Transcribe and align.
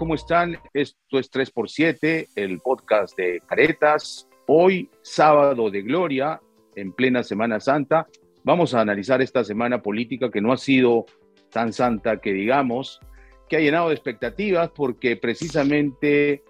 ¿cómo 0.00 0.14
están? 0.14 0.56
Esto 0.72 1.18
es 1.18 1.30
3x7, 1.30 2.28
el 2.34 2.60
podcast 2.60 3.14
de 3.18 3.42
Caretas. 3.46 4.26
Hoy, 4.46 4.88
sábado 5.02 5.70
de 5.70 5.82
gloria, 5.82 6.40
en 6.74 6.92
plena 6.92 7.22
Semana 7.22 7.60
Santa, 7.60 8.06
vamos 8.42 8.72
a 8.72 8.80
analizar 8.80 9.20
esta 9.20 9.44
semana 9.44 9.82
política 9.82 10.30
que 10.30 10.40
no 10.40 10.54
ha 10.54 10.56
sido 10.56 11.04
tan 11.50 11.74
santa 11.74 12.16
que 12.16 12.32
digamos, 12.32 12.98
que 13.46 13.58
ha 13.58 13.60
llenado 13.60 13.88
de 13.88 13.94
expectativas 13.94 14.70
porque 14.70 15.18
precisamente 15.18 16.44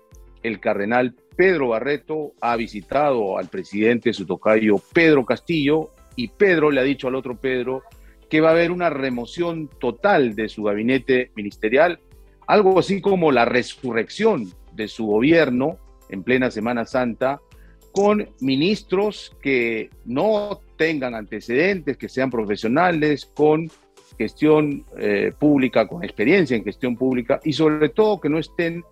el 0.45 0.61
cardenal 0.61 1.17
Pedro 1.37 1.71
Barreto 1.71 2.35
ha 2.41 2.55
visitado 2.55 3.37
al 3.37 3.49
presidente 3.49 4.13
su 4.13 4.27
tocayo 4.27 4.77
Pedro 4.95 5.27
Castillo 5.27 5.91
y 6.15 6.29
Pedro 6.29 6.71
le 6.71 6.83
ha 6.83 6.85
dicho 6.85 7.09
al 7.09 7.17
otro 7.17 7.37
Pedro 7.37 7.83
que 8.29 8.41
va 8.41 8.51
a 8.51 8.53
haber 8.53 8.71
una 8.71 8.91
remoción 8.91 9.69
total 9.81 10.37
de 10.37 10.49
su 10.49 10.63
gabinete 10.63 11.33
ministerial, 11.35 11.99
algo 12.51 12.81
así 12.81 13.01
como 13.01 13.31
la 13.31 13.45
resurrección 13.45 14.53
de 14.73 14.89
su 14.89 15.07
gobierno 15.07 15.79
en 16.09 16.25
plena 16.25 16.51
Semana 16.51 16.85
Santa, 16.85 17.41
con 17.93 18.29
ministros 18.41 19.37
que 19.41 19.89
no 20.05 20.61
tengan 20.77 21.15
antecedentes, 21.15 21.97
que 21.97 22.09
sean 22.09 22.29
profesionales, 22.29 23.31
con 23.35 23.71
gestión 24.19 24.85
eh, 24.99 25.33
pública, 25.39 25.87
con 25.87 26.03
experiencia 26.03 26.57
en 26.57 26.65
gestión 26.65 26.97
pública 26.97 27.39
y 27.45 27.53
sobre 27.53 27.89
todo 27.89 28.21
que 28.21 28.29
no 28.29 28.39
estén 28.39 28.83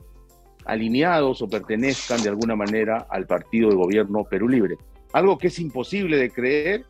alineados 0.65 1.43
o 1.43 1.49
pertenezcan 1.49 2.23
de 2.23 2.29
alguna 2.29 2.55
manera 2.55 3.09
al 3.11 3.27
partido 3.27 3.71
de 3.71 3.75
gobierno 3.75 4.23
Perú 4.23 4.49
Libre. 4.49 4.77
Algo 5.13 5.37
que 5.37 5.49
es 5.49 5.59
imposible 5.59 6.17
de 6.17 6.31
creer 6.31 6.85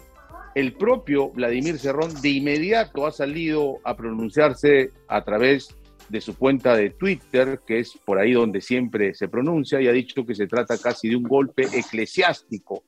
el 0.55 0.75
propio 0.75 1.31
Vladimir 1.31 1.79
Cerrón 1.79 2.13
de 2.21 2.29
inmediato 2.29 3.07
ha 3.07 3.13
salido 3.13 3.79
a 3.85 3.97
pronunciarse 3.97 4.91
a 5.07 5.25
través 5.25 5.78
de 6.09 6.21
su 6.21 6.37
cuenta 6.37 6.77
de 6.77 6.91
Twitter, 6.91 7.61
que 7.67 7.81
es 7.81 7.99
por 8.05 8.19
ahí 8.19 8.33
donde 8.33 8.61
siempre 8.61 9.15
se 9.15 9.29
pronuncia, 9.29 9.81
y 9.81 9.89
ha 9.89 9.93
dicho 9.93 10.25
que 10.25 10.35
se 10.35 10.47
trata 10.47 10.79
casi 10.79 11.09
de 11.09 11.17
un 11.17 11.25
golpe 11.25 11.65
eclesiástico. 11.73 12.83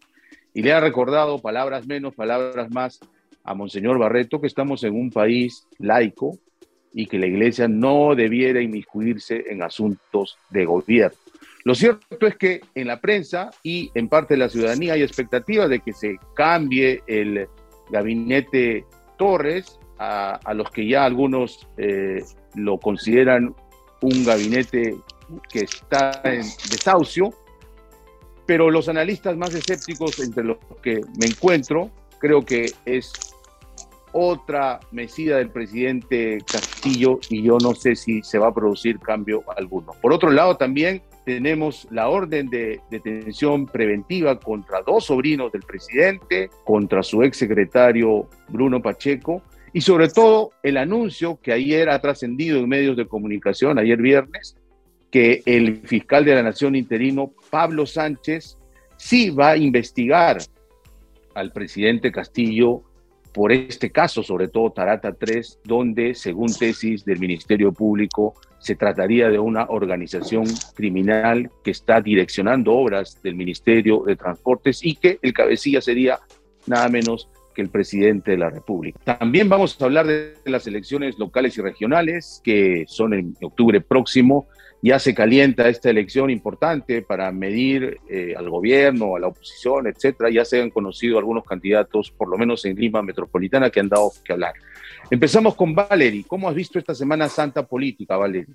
Y 0.54 0.62
le 0.62 0.72
ha 0.72 0.80
recordado 0.80 1.38
palabras 1.38 1.86
menos, 1.86 2.14
palabras 2.14 2.70
más 2.70 3.00
a 3.44 3.54
Monseñor 3.54 3.98
Barreto 3.98 4.40
que 4.40 4.46
estamos 4.46 4.84
en 4.84 4.94
un 4.94 5.10
país 5.10 5.66
laico 5.78 6.38
y 6.92 7.06
que 7.06 7.18
la 7.18 7.26
iglesia 7.26 7.68
no 7.68 8.14
debiera 8.14 8.60
inmiscuirse 8.60 9.44
en 9.48 9.62
asuntos 9.62 10.38
de 10.50 10.64
gobierno. 10.64 11.16
Lo 11.64 11.74
cierto 11.74 12.26
es 12.26 12.36
que 12.36 12.62
en 12.74 12.86
la 12.86 13.00
prensa 13.00 13.50
y 13.62 13.90
en 13.94 14.08
parte 14.08 14.34
de 14.34 14.38
la 14.38 14.48
ciudadanía 14.48 14.94
hay 14.94 15.02
expectativa 15.02 15.68
de 15.68 15.80
que 15.80 15.92
se 15.92 16.16
cambie 16.34 17.02
el 17.06 17.46
gabinete 17.90 18.84
Torres, 19.18 19.78
a, 19.98 20.54
los 20.54 20.70
que 20.70 20.88
ya 20.88 21.04
algunos 21.04 21.68
eh, 21.76 22.22
lo 22.54 22.78
consideran 22.78 23.54
un 24.02 24.24
gabinete 24.24 24.96
que 25.50 25.60
está 25.60 26.20
en 26.24 26.42
desahucio, 26.70 27.32
pero 28.46 28.70
los 28.70 28.88
analistas 28.88 29.36
más 29.36 29.54
escépticos 29.54 30.18
entre 30.20 30.44
los 30.44 30.58
que 30.82 31.00
me 31.18 31.26
encuentro, 31.26 31.90
creo 32.18 32.44
que 32.44 32.72
es 32.84 33.12
otra 34.12 34.80
mesida 34.90 35.36
del 35.36 35.50
presidente 35.50 36.38
Castillo 36.50 37.20
y 37.28 37.42
yo 37.42 37.58
no 37.58 37.74
sé 37.74 37.94
si 37.94 38.22
se 38.22 38.38
va 38.38 38.48
a 38.48 38.54
producir 38.54 38.98
cambio 38.98 39.44
alguno. 39.56 39.92
Por 40.02 40.12
otro 40.12 40.30
lado, 40.30 40.56
también 40.56 41.02
tenemos 41.24 41.86
la 41.90 42.08
orden 42.08 42.48
de 42.48 42.80
detención 42.90 43.66
preventiva 43.66 44.38
contra 44.40 44.82
dos 44.82 45.06
sobrinos 45.06 45.52
del 45.52 45.62
presidente, 45.62 46.50
contra 46.64 47.02
su 47.02 47.22
exsecretario 47.22 48.26
Bruno 48.48 48.82
Pacheco, 48.82 49.42
y 49.72 49.80
sobre 49.80 50.08
todo 50.08 50.50
el 50.62 50.76
anuncio 50.76 51.38
que 51.42 51.52
ayer 51.52 51.88
ha 51.90 52.00
trascendido 52.00 52.58
en 52.58 52.68
medios 52.68 52.96
de 52.96 53.06
comunicación, 53.06 53.78
ayer 53.78 54.00
viernes, 54.00 54.56
que 55.10 55.42
el 55.46 55.78
fiscal 55.86 56.24
de 56.24 56.34
la 56.34 56.42
Nación 56.42 56.76
interino, 56.76 57.32
Pablo 57.50 57.86
Sánchez, 57.86 58.56
sí 58.96 59.30
va 59.30 59.50
a 59.50 59.56
investigar 59.56 60.38
al 61.34 61.52
presidente 61.52 62.12
Castillo 62.12 62.82
por 63.32 63.52
este 63.52 63.90
caso, 63.90 64.22
sobre 64.22 64.48
todo 64.48 64.72
Tarata 64.72 65.12
3, 65.12 65.60
donde, 65.64 66.14
según 66.14 66.52
tesis 66.52 67.04
del 67.04 67.20
Ministerio 67.20 67.72
Público, 67.72 68.34
se 68.58 68.74
trataría 68.74 69.28
de 69.28 69.38
una 69.38 69.66
organización 69.68 70.44
criminal 70.74 71.50
que 71.62 71.70
está 71.70 72.00
direccionando 72.00 72.72
obras 72.72 73.22
del 73.22 73.36
Ministerio 73.36 74.02
de 74.04 74.16
Transportes 74.16 74.84
y 74.84 74.96
que 74.96 75.18
el 75.22 75.32
cabecilla 75.32 75.80
sería 75.80 76.18
nada 76.66 76.88
menos 76.88 77.28
que 77.54 77.62
el 77.62 77.70
presidente 77.70 78.32
de 78.32 78.38
la 78.38 78.50
República. 78.50 78.98
También 79.18 79.48
vamos 79.48 79.80
a 79.80 79.84
hablar 79.84 80.06
de 80.06 80.34
las 80.44 80.66
elecciones 80.66 81.18
locales 81.18 81.56
y 81.58 81.62
regionales 81.62 82.40
que 82.44 82.84
son 82.88 83.14
en 83.14 83.36
octubre 83.40 83.80
próximo. 83.80 84.48
Ya 84.82 84.98
se 84.98 85.14
calienta 85.14 85.68
esta 85.68 85.90
elección 85.90 86.30
importante 86.30 87.02
para 87.02 87.30
medir 87.32 87.98
eh, 88.08 88.34
al 88.36 88.48
gobierno, 88.48 89.14
a 89.14 89.20
la 89.20 89.26
oposición, 89.26 89.86
etcétera. 89.86 90.30
Ya 90.30 90.44
se 90.44 90.62
han 90.62 90.70
conocido 90.70 91.18
algunos 91.18 91.44
candidatos, 91.44 92.10
por 92.10 92.28
lo 92.28 92.38
menos 92.38 92.64
en 92.64 92.76
Lima 92.76 93.02
Metropolitana, 93.02 93.68
que 93.68 93.80
han 93.80 93.90
dado 93.90 94.10
que 94.24 94.32
hablar. 94.32 94.54
Empezamos 95.10 95.54
con 95.54 95.74
Valery. 95.74 96.24
¿Cómo 96.24 96.48
has 96.48 96.54
visto 96.54 96.78
esta 96.78 96.94
Semana 96.94 97.28
Santa 97.28 97.66
política, 97.66 98.16
Valery? 98.16 98.46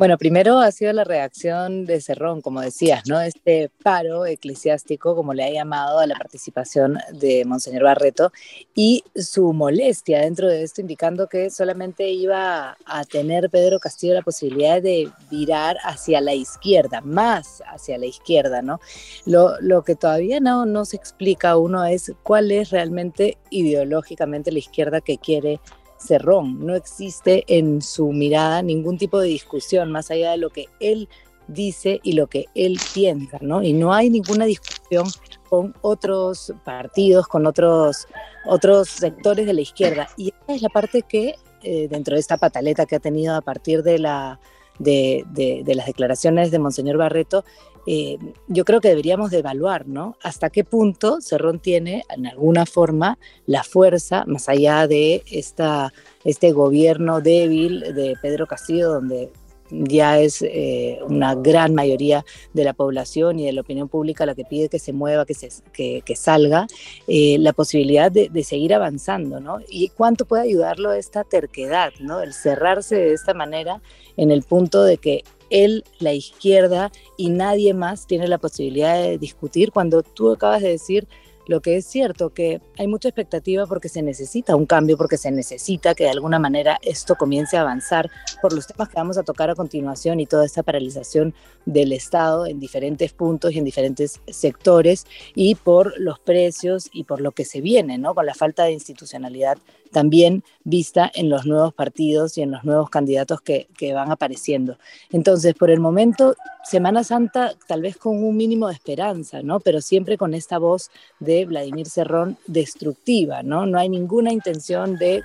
Bueno, 0.00 0.16
primero 0.16 0.60
ha 0.60 0.72
sido 0.72 0.94
la 0.94 1.04
reacción 1.04 1.84
de 1.84 2.00
Cerrón, 2.00 2.40
como 2.40 2.62
decías, 2.62 3.02
¿no? 3.06 3.20
Este 3.20 3.70
paro 3.82 4.24
eclesiástico, 4.24 5.14
como 5.14 5.34
le 5.34 5.44
ha 5.44 5.50
llamado 5.50 5.98
a 5.98 6.06
la 6.06 6.14
participación 6.14 6.96
de 7.12 7.44
Monseñor 7.44 7.82
Barreto, 7.82 8.32
y 8.74 9.04
su 9.14 9.52
molestia 9.52 10.20
dentro 10.20 10.48
de 10.48 10.62
esto, 10.62 10.80
indicando 10.80 11.26
que 11.26 11.50
solamente 11.50 12.08
iba 12.08 12.78
a 12.86 13.04
tener 13.04 13.50
Pedro 13.50 13.78
Castillo 13.78 14.14
la 14.14 14.22
posibilidad 14.22 14.80
de 14.80 15.10
virar 15.30 15.76
hacia 15.84 16.22
la 16.22 16.32
izquierda, 16.32 17.02
más 17.02 17.62
hacia 17.66 17.98
la 17.98 18.06
izquierda, 18.06 18.62
¿no? 18.62 18.80
Lo, 19.26 19.60
lo 19.60 19.84
que 19.84 19.96
todavía 19.96 20.40
no, 20.40 20.64
no 20.64 20.86
se 20.86 20.96
explica 20.96 21.58
uno 21.58 21.84
es 21.84 22.14
cuál 22.22 22.52
es 22.52 22.70
realmente 22.70 23.36
ideológicamente 23.50 24.50
la 24.50 24.60
izquierda 24.60 25.02
que 25.02 25.18
quiere 25.18 25.60
cerrón, 26.00 26.64
no 26.64 26.74
existe 26.74 27.44
en 27.46 27.82
su 27.82 28.12
mirada 28.12 28.62
ningún 28.62 28.98
tipo 28.98 29.20
de 29.20 29.28
discusión 29.28 29.92
más 29.92 30.10
allá 30.10 30.32
de 30.32 30.38
lo 30.38 30.50
que 30.50 30.66
él 30.80 31.08
dice 31.48 32.00
y 32.02 32.12
lo 32.12 32.26
que 32.26 32.46
él 32.54 32.78
piensa, 32.94 33.38
¿no? 33.40 33.62
Y 33.62 33.72
no 33.72 33.92
hay 33.92 34.08
ninguna 34.10 34.44
discusión 34.44 35.06
con 35.48 35.74
otros 35.82 36.52
partidos, 36.64 37.26
con 37.26 37.46
otros, 37.46 38.06
otros 38.46 38.88
sectores 38.88 39.46
de 39.46 39.54
la 39.54 39.60
izquierda. 39.60 40.08
Y 40.16 40.28
esa 40.28 40.54
es 40.54 40.62
la 40.62 40.68
parte 40.68 41.02
que, 41.02 41.34
eh, 41.62 41.88
dentro 41.88 42.14
de 42.14 42.20
esta 42.20 42.36
pataleta 42.36 42.86
que 42.86 42.96
ha 42.96 43.00
tenido 43.00 43.34
a 43.34 43.40
partir 43.40 43.82
de, 43.82 43.98
la, 43.98 44.40
de, 44.78 45.24
de 45.28 45.74
las 45.74 45.86
declaraciones 45.86 46.50
de 46.50 46.58
Monseñor 46.58 46.96
Barreto, 46.96 47.44
eh, 47.86 48.18
yo 48.48 48.64
creo 48.64 48.80
que 48.80 48.88
deberíamos 48.88 49.30
de 49.30 49.38
evaluar, 49.38 49.86
¿no? 49.88 50.16
Hasta 50.22 50.50
qué 50.50 50.64
punto 50.64 51.20
Cerrón 51.20 51.58
tiene 51.58 52.04
en 52.14 52.26
alguna 52.26 52.66
forma 52.66 53.18
la 53.46 53.64
fuerza, 53.64 54.24
más 54.26 54.48
allá 54.48 54.86
de 54.86 55.22
esta, 55.30 55.92
este 56.24 56.52
gobierno 56.52 57.20
débil 57.20 57.80
de 57.80 58.16
Pedro 58.20 58.46
Castillo, 58.46 58.90
donde 58.90 59.30
ya 59.70 60.18
es 60.18 60.42
eh, 60.42 60.98
una 61.06 61.34
gran 61.34 61.74
mayoría 61.74 62.24
de 62.52 62.64
la 62.64 62.72
población 62.72 63.38
y 63.38 63.46
de 63.46 63.52
la 63.52 63.60
opinión 63.60 63.88
pública 63.88 64.26
la 64.26 64.34
que 64.34 64.44
pide 64.44 64.68
que 64.68 64.78
se 64.78 64.92
mueva, 64.92 65.24
que, 65.24 65.34
se, 65.34 65.48
que, 65.72 66.16
salga, 66.16 66.66
eh, 67.06 67.36
la 67.38 67.52
posibilidad 67.52 68.10
de, 68.10 68.28
de, 68.28 68.44
seguir 68.44 68.74
avanzando, 68.74 69.40
¿no? 69.40 69.58
Y 69.68 69.88
cuánto 69.90 70.24
puede 70.24 70.42
ayudarlo 70.42 70.92
esta 70.92 71.24
terquedad, 71.24 71.92
¿no? 72.00 72.20
El 72.20 72.34
cerrarse 72.34 72.96
de 72.96 73.12
esta 73.12 73.34
manera 73.34 73.80
en 74.16 74.30
el 74.30 74.42
punto 74.42 74.82
de 74.82 74.98
que 74.98 75.22
él, 75.50 75.84
la 75.98 76.14
izquierda 76.14 76.90
y 77.16 77.30
nadie 77.30 77.74
más 77.74 78.06
tiene 78.06 78.28
la 78.28 78.38
posibilidad 78.38 79.00
de 79.00 79.18
discutir 79.18 79.72
cuando 79.72 80.02
tú 80.02 80.32
acabas 80.32 80.62
de 80.62 80.70
decir 80.70 81.06
lo 81.50 81.60
que 81.60 81.76
es 81.76 81.84
cierto, 81.84 82.30
que 82.30 82.60
hay 82.78 82.86
mucha 82.86 83.08
expectativa 83.08 83.66
porque 83.66 83.88
se 83.88 84.02
necesita 84.02 84.54
un 84.54 84.66
cambio, 84.66 84.96
porque 84.96 85.16
se 85.16 85.32
necesita 85.32 85.96
que 85.96 86.04
de 86.04 86.10
alguna 86.10 86.38
manera 86.38 86.78
esto 86.80 87.16
comience 87.16 87.56
a 87.56 87.62
avanzar 87.62 88.08
por 88.40 88.52
los 88.52 88.68
temas 88.68 88.88
que 88.88 88.94
vamos 88.94 89.18
a 89.18 89.24
tocar 89.24 89.50
a 89.50 89.56
continuación 89.56 90.20
y 90.20 90.26
toda 90.26 90.46
esta 90.46 90.62
paralización 90.62 91.34
del 91.66 91.92
Estado 91.92 92.46
en 92.46 92.60
diferentes 92.60 93.12
puntos 93.12 93.52
y 93.52 93.58
en 93.58 93.64
diferentes 93.64 94.20
sectores 94.28 95.06
y 95.34 95.56
por 95.56 95.98
los 95.98 96.20
precios 96.20 96.88
y 96.92 97.02
por 97.02 97.20
lo 97.20 97.32
que 97.32 97.44
se 97.44 97.60
viene, 97.60 97.98
¿no? 97.98 98.14
Con 98.14 98.26
la 98.26 98.34
falta 98.34 98.62
de 98.62 98.72
institucionalidad 98.72 99.58
también 99.90 100.44
vista 100.64 101.10
en 101.14 101.28
los 101.28 101.46
nuevos 101.46 101.74
partidos 101.74 102.36
y 102.38 102.42
en 102.42 102.50
los 102.50 102.64
nuevos 102.64 102.90
candidatos 102.90 103.40
que, 103.40 103.68
van 103.94 104.10
apareciendo. 104.10 104.78
Entonces, 105.10 105.54
por 105.54 105.70
el 105.70 105.80
momento, 105.80 106.36
Semana 106.64 107.02
Santa 107.02 107.54
tal 107.66 107.82
vez 107.82 107.96
con 107.96 108.22
un 108.22 108.36
mínimo 108.36 108.68
de 108.68 108.74
esperanza, 108.74 109.42
¿no? 109.42 109.58
Pero 109.60 109.80
siempre 109.80 110.16
con 110.16 110.34
esta 110.34 110.58
voz 110.58 110.90
de 111.18 111.44
Vladimir 111.44 111.88
Cerrón 111.88 112.38
destructiva, 112.46 113.42
¿no? 113.42 113.66
No 113.66 113.78
hay 113.78 113.88
ninguna 113.88 114.32
intención 114.32 114.96
de 114.96 115.22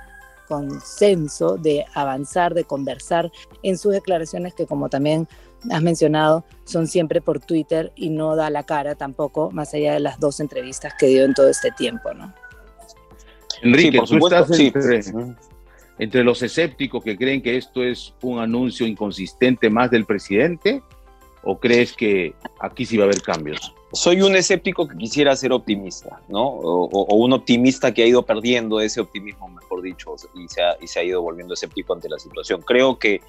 consenso, 0.48 1.56
de 1.56 1.84
avanzar, 1.94 2.54
de 2.54 2.64
conversar 2.64 3.30
en 3.62 3.78
sus 3.78 3.92
declaraciones 3.92 4.54
que 4.54 4.66
como 4.66 4.88
también 4.88 5.28
has 5.70 5.82
mencionado, 5.82 6.44
son 6.64 6.86
siempre 6.86 7.20
por 7.20 7.40
Twitter 7.40 7.92
y 7.96 8.10
no 8.10 8.36
da 8.36 8.50
la 8.50 8.62
cara 8.62 8.94
tampoco, 8.94 9.50
más 9.50 9.74
allá 9.74 9.94
de 9.94 10.00
las 10.00 10.20
dos 10.20 10.40
entrevistas 10.40 10.94
que 10.98 11.06
dio 11.06 11.24
en 11.24 11.34
todo 11.34 11.48
este 11.48 11.70
tiempo, 11.72 12.14
¿no? 12.14 12.32
Enrique, 13.62 13.98
por 13.98 14.08
supuesto, 14.08 14.54
sí. 14.54 14.72
entre 15.98 16.24
los 16.24 16.42
escépticos 16.42 17.02
que 17.02 17.16
creen 17.16 17.42
que 17.42 17.56
esto 17.56 17.82
es 17.82 18.14
un 18.22 18.38
anuncio 18.38 18.86
inconsistente 18.86 19.70
más 19.70 19.90
del 19.90 20.04
presidente? 20.04 20.82
¿O 21.48 21.60
crees 21.60 21.92
que 21.92 22.34
aquí 22.60 22.84
sí 22.84 22.96
va 22.96 23.04
a 23.04 23.06
haber 23.06 23.22
cambios? 23.22 23.72
Soy 23.92 24.20
un 24.20 24.34
escéptico 24.34 24.88
que 24.88 24.96
quisiera 24.96 25.36
ser 25.36 25.52
optimista, 25.52 26.20
¿no? 26.28 26.44
O, 26.44 27.14
un 27.14 27.32
optimista 27.32 27.94
que 27.94 28.02
ha 28.02 28.06
ido 28.06 28.24
perdiendo 28.26 28.80
ese 28.80 29.00
optimismo, 29.00 29.48
mejor 29.48 29.80
dicho, 29.80 30.16
y 30.34 30.48
se, 30.48 30.60
ha, 30.60 30.76
y 30.80 30.88
se 30.88 30.98
ha 30.98 31.04
ido 31.04 31.22
volviendo 31.22 31.54
escéptico 31.54 31.94
ante 31.94 32.08
la 32.08 32.18
situación. 32.18 32.62
Creo 32.62 32.98
que 32.98 33.20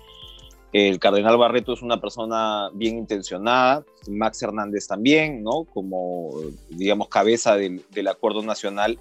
el 0.73 1.00
cardenal 1.00 1.38
Barreto 1.38 1.73
es 1.73 1.81
una 1.81 2.01
persona 2.01 2.69
bien 2.73 2.97
intencionada, 2.97 3.85
Max 4.09 4.41
Hernández 4.41 4.88
también, 4.88 5.44
¿no? 5.44 5.63
Como, 5.65 6.31
digamos, 6.69 7.07
cabeza 7.09 7.56
del, 7.56 7.83
del 7.91 8.07
acuerdo 8.07 8.41
nacional 8.41 9.00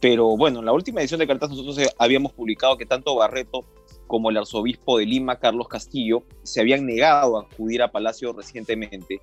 pero 0.00 0.36
bueno, 0.36 0.60
en 0.60 0.66
la 0.66 0.72
última 0.72 1.00
edición 1.00 1.20
de 1.20 1.26
Cartas 1.26 1.50
nosotros 1.50 1.78
eh, 1.78 1.88
habíamos 1.98 2.32
publicado 2.32 2.76
que 2.76 2.86
tanto 2.86 3.14
Barreto 3.14 3.64
como 4.06 4.30
el 4.30 4.36
arzobispo 4.36 4.98
de 4.98 5.06
Lima, 5.06 5.36
Carlos 5.36 5.68
Castillo, 5.68 6.22
se 6.42 6.60
habían 6.60 6.86
negado 6.86 7.38
a 7.38 7.42
acudir 7.42 7.82
a 7.82 7.90
Palacio 7.90 8.32
recientemente 8.32 9.20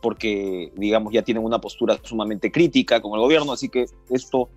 porque, 0.00 0.72
digamos, 0.74 1.12
ya 1.12 1.22
tienen 1.22 1.44
una 1.44 1.60
postura 1.60 1.96
sumamente 2.02 2.50
crítica 2.50 3.00
con 3.00 3.12
el 3.12 3.20
gobierno, 3.20 3.52
así 3.52 3.68
que 3.68 3.86
esto 4.10 4.48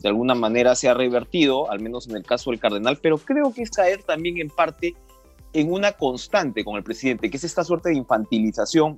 de 0.00 0.08
alguna 0.08 0.34
manera 0.34 0.74
se 0.74 0.88
ha 0.88 0.94
revertido, 0.94 1.70
al 1.70 1.80
menos 1.80 2.08
en 2.08 2.16
el 2.16 2.24
caso 2.24 2.50
del 2.50 2.60
cardenal, 2.60 2.98
pero 3.02 3.18
creo 3.18 3.52
que 3.52 3.62
es 3.62 3.70
caer 3.70 4.02
también 4.02 4.38
en 4.38 4.48
parte 4.48 4.94
en 5.52 5.72
una 5.72 5.92
constante 5.92 6.64
con 6.64 6.76
el 6.76 6.82
presidente, 6.82 7.30
que 7.30 7.36
es 7.36 7.44
esta 7.44 7.64
suerte 7.64 7.90
de 7.90 7.96
infantilización 7.96 8.96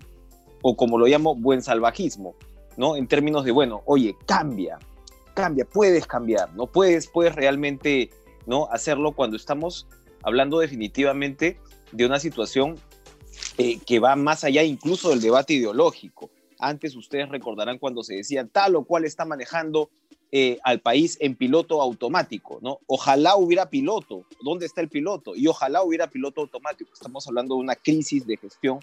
o 0.62 0.76
como 0.76 0.96
lo 0.96 1.06
llamo, 1.06 1.34
buen 1.34 1.60
salvajismo, 1.60 2.34
¿no? 2.76 2.96
En 2.96 3.06
términos 3.06 3.44
de, 3.44 3.52
bueno, 3.52 3.82
oye, 3.84 4.16
cambia, 4.26 4.78
cambia, 5.36 5.66
puedes 5.66 6.06
cambiar, 6.06 6.52
¿no? 6.54 6.66
Puedes, 6.66 7.12
realmente 7.34 8.10
¿no? 8.46 8.68
hacerlo 8.72 9.12
cuando 9.12 9.36
estamos 9.36 9.86
hablando 10.22 10.58
definitivamente 10.58 11.60
de 11.92 12.06
una 12.06 12.18
situación 12.18 12.76
eh, 13.58 13.78
que 13.86 14.00
va 14.00 14.16
más 14.16 14.44
allá 14.44 14.62
incluso 14.62 15.10
del 15.10 15.20
debate 15.20 15.52
ideológico. 15.52 16.30
Antes 16.58 16.96
ustedes 16.96 17.28
recordarán 17.28 17.78
cuando 17.78 18.02
se 18.02 18.14
decía 18.14 18.46
tal 18.46 18.76
o 18.76 18.84
cual 18.84 19.04
está 19.04 19.26
manejando 19.26 19.90
eh, 20.32 20.58
al 20.64 20.80
país 20.80 21.18
en 21.20 21.36
piloto 21.36 21.82
automático, 21.82 22.58
¿no? 22.62 22.80
Ojalá 22.86 23.36
hubiera 23.36 23.68
piloto. 23.68 24.24
¿Dónde 24.42 24.64
está 24.64 24.80
el 24.80 24.88
piloto? 24.88 25.36
Y 25.36 25.46
ojalá 25.48 25.82
hubiera 25.82 26.08
piloto 26.08 26.40
automático. 26.40 26.90
Estamos 26.94 27.28
hablando 27.28 27.56
de 27.56 27.60
una 27.60 27.76
crisis 27.76 28.26
de 28.26 28.38
gestión 28.38 28.80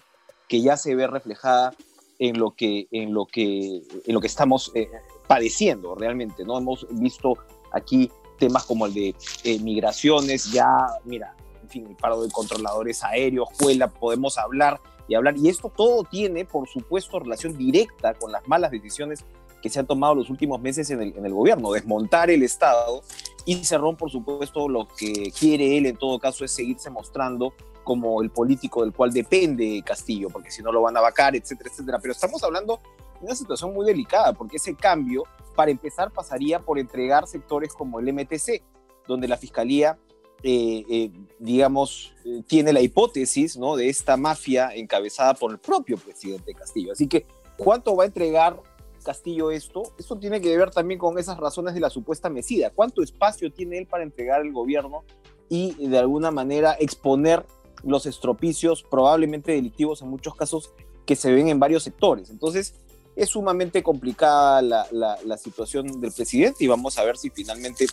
que 0.48 0.62
ya 0.62 0.76
se 0.76 0.94
ve 0.94 1.08
reflejada 1.08 1.74
en 2.18 2.38
lo 2.38 2.52
que, 2.52 2.86
en 2.90 3.12
lo 3.12 3.26
que, 3.26 3.82
en 4.06 4.14
lo 4.14 4.20
que 4.20 4.26
estamos 4.26 4.72
eh, 4.74 4.88
padeciendo 5.26 5.94
realmente, 5.94 6.44
¿no? 6.44 6.58
Hemos 6.58 6.86
visto 6.90 7.36
aquí 7.72 8.10
temas 8.38 8.64
como 8.64 8.86
el 8.86 8.94
de 8.94 9.14
eh, 9.44 9.58
migraciones, 9.60 10.50
ya, 10.52 10.68
mira, 11.04 11.34
en 11.62 11.68
fin, 11.68 11.86
el 11.88 11.96
paro 11.96 12.22
de 12.22 12.30
controladores 12.30 13.02
aéreos, 13.02 13.48
escuela, 13.52 13.88
podemos 13.88 14.38
hablar 14.38 14.80
y 15.08 15.14
hablar, 15.14 15.36
y 15.36 15.48
esto 15.48 15.70
todo 15.74 16.04
tiene, 16.04 16.44
por 16.44 16.68
supuesto, 16.68 17.18
relación 17.20 17.56
directa 17.56 18.14
con 18.14 18.32
las 18.32 18.46
malas 18.48 18.70
decisiones 18.70 19.24
que 19.62 19.70
se 19.70 19.80
han 19.80 19.86
tomado 19.86 20.14
los 20.14 20.28
últimos 20.28 20.60
meses 20.60 20.90
en 20.90 21.00
el, 21.00 21.16
en 21.16 21.24
el 21.24 21.32
gobierno, 21.32 21.72
desmontar 21.72 22.30
el 22.30 22.42
Estado, 22.42 23.02
y 23.46 23.64
Cerrón, 23.64 23.96
por 23.96 24.10
supuesto, 24.10 24.68
lo 24.68 24.88
que 24.88 25.30
quiere 25.38 25.76
él 25.76 25.86
en 25.86 25.96
todo 25.96 26.18
caso 26.18 26.44
es 26.44 26.52
seguirse 26.52 26.90
mostrando 26.90 27.52
como 27.84 28.22
el 28.22 28.30
político 28.30 28.82
del 28.82 28.92
cual 28.92 29.12
depende 29.12 29.82
Castillo, 29.84 30.30
porque 30.30 30.50
si 30.50 30.62
no 30.62 30.72
lo 30.72 30.82
van 30.82 30.96
a 30.96 31.00
vacar, 31.00 31.36
etcétera, 31.36 31.70
etcétera. 31.70 31.98
Pero 32.00 32.12
estamos 32.12 32.42
hablando 32.42 32.80
de 33.20 33.26
una 33.26 33.34
situación 33.34 33.72
muy 33.72 33.86
delicada, 33.86 34.32
porque 34.32 34.56
ese 34.56 34.74
cambio, 34.74 35.24
para 35.54 35.70
empezar, 35.70 36.10
pasaría 36.10 36.58
por 36.58 36.78
entregar 36.78 37.28
sectores 37.28 37.72
como 37.74 38.00
el 38.00 38.12
MTC, 38.12 38.62
donde 39.06 39.28
la 39.28 39.36
Fiscalía, 39.36 39.98
eh, 40.42 40.84
eh, 40.88 41.10
digamos, 41.38 42.14
eh, 42.24 42.42
tiene 42.46 42.72
la 42.72 42.80
hipótesis 42.80 43.56
¿no? 43.56 43.76
de 43.76 43.88
esta 43.88 44.16
mafia 44.16 44.70
encabezada 44.74 45.34
por 45.34 45.52
el 45.52 45.58
propio 45.58 45.96
presidente 45.96 46.54
Castillo. 46.54 46.92
Así 46.92 47.06
que, 47.06 47.26
¿cuánto 47.56 47.94
va 47.94 48.04
a 48.04 48.06
entregar 48.06 48.60
Castillo 49.04 49.50
esto? 49.50 49.82
Esto 49.98 50.18
tiene 50.18 50.40
que 50.40 50.56
ver 50.56 50.70
también 50.70 50.98
con 50.98 51.18
esas 51.18 51.38
razones 51.38 51.74
de 51.74 51.80
la 51.80 51.90
supuesta 51.90 52.28
mesida. 52.30 52.70
¿Cuánto 52.70 53.02
espacio 53.02 53.52
tiene 53.52 53.78
él 53.78 53.86
para 53.86 54.02
entregar 54.02 54.40
el 54.40 54.52
gobierno 54.52 55.04
y 55.48 55.88
de 55.88 55.98
alguna 55.98 56.30
manera 56.30 56.76
exponer 56.78 57.46
los 57.86 58.06
estropicios 58.06 58.82
probablemente 58.82 59.52
delictivos 59.52 60.02
en 60.02 60.08
muchos 60.08 60.34
casos 60.34 60.72
que 61.06 61.16
se 61.16 61.32
ven 61.32 61.48
en 61.48 61.60
varios 61.60 61.82
sectores. 61.82 62.30
Entonces, 62.30 62.74
es 63.16 63.28
sumamente 63.28 63.82
complicada 63.82 64.60
la, 64.62 65.36
situación 65.38 66.00
del 66.00 66.12
presidente 66.12 66.64
y 66.64 66.66
vamos 66.66 66.98
a 66.98 67.04
ver 67.04 67.16
si 67.16 67.30
finalmente 67.30 67.86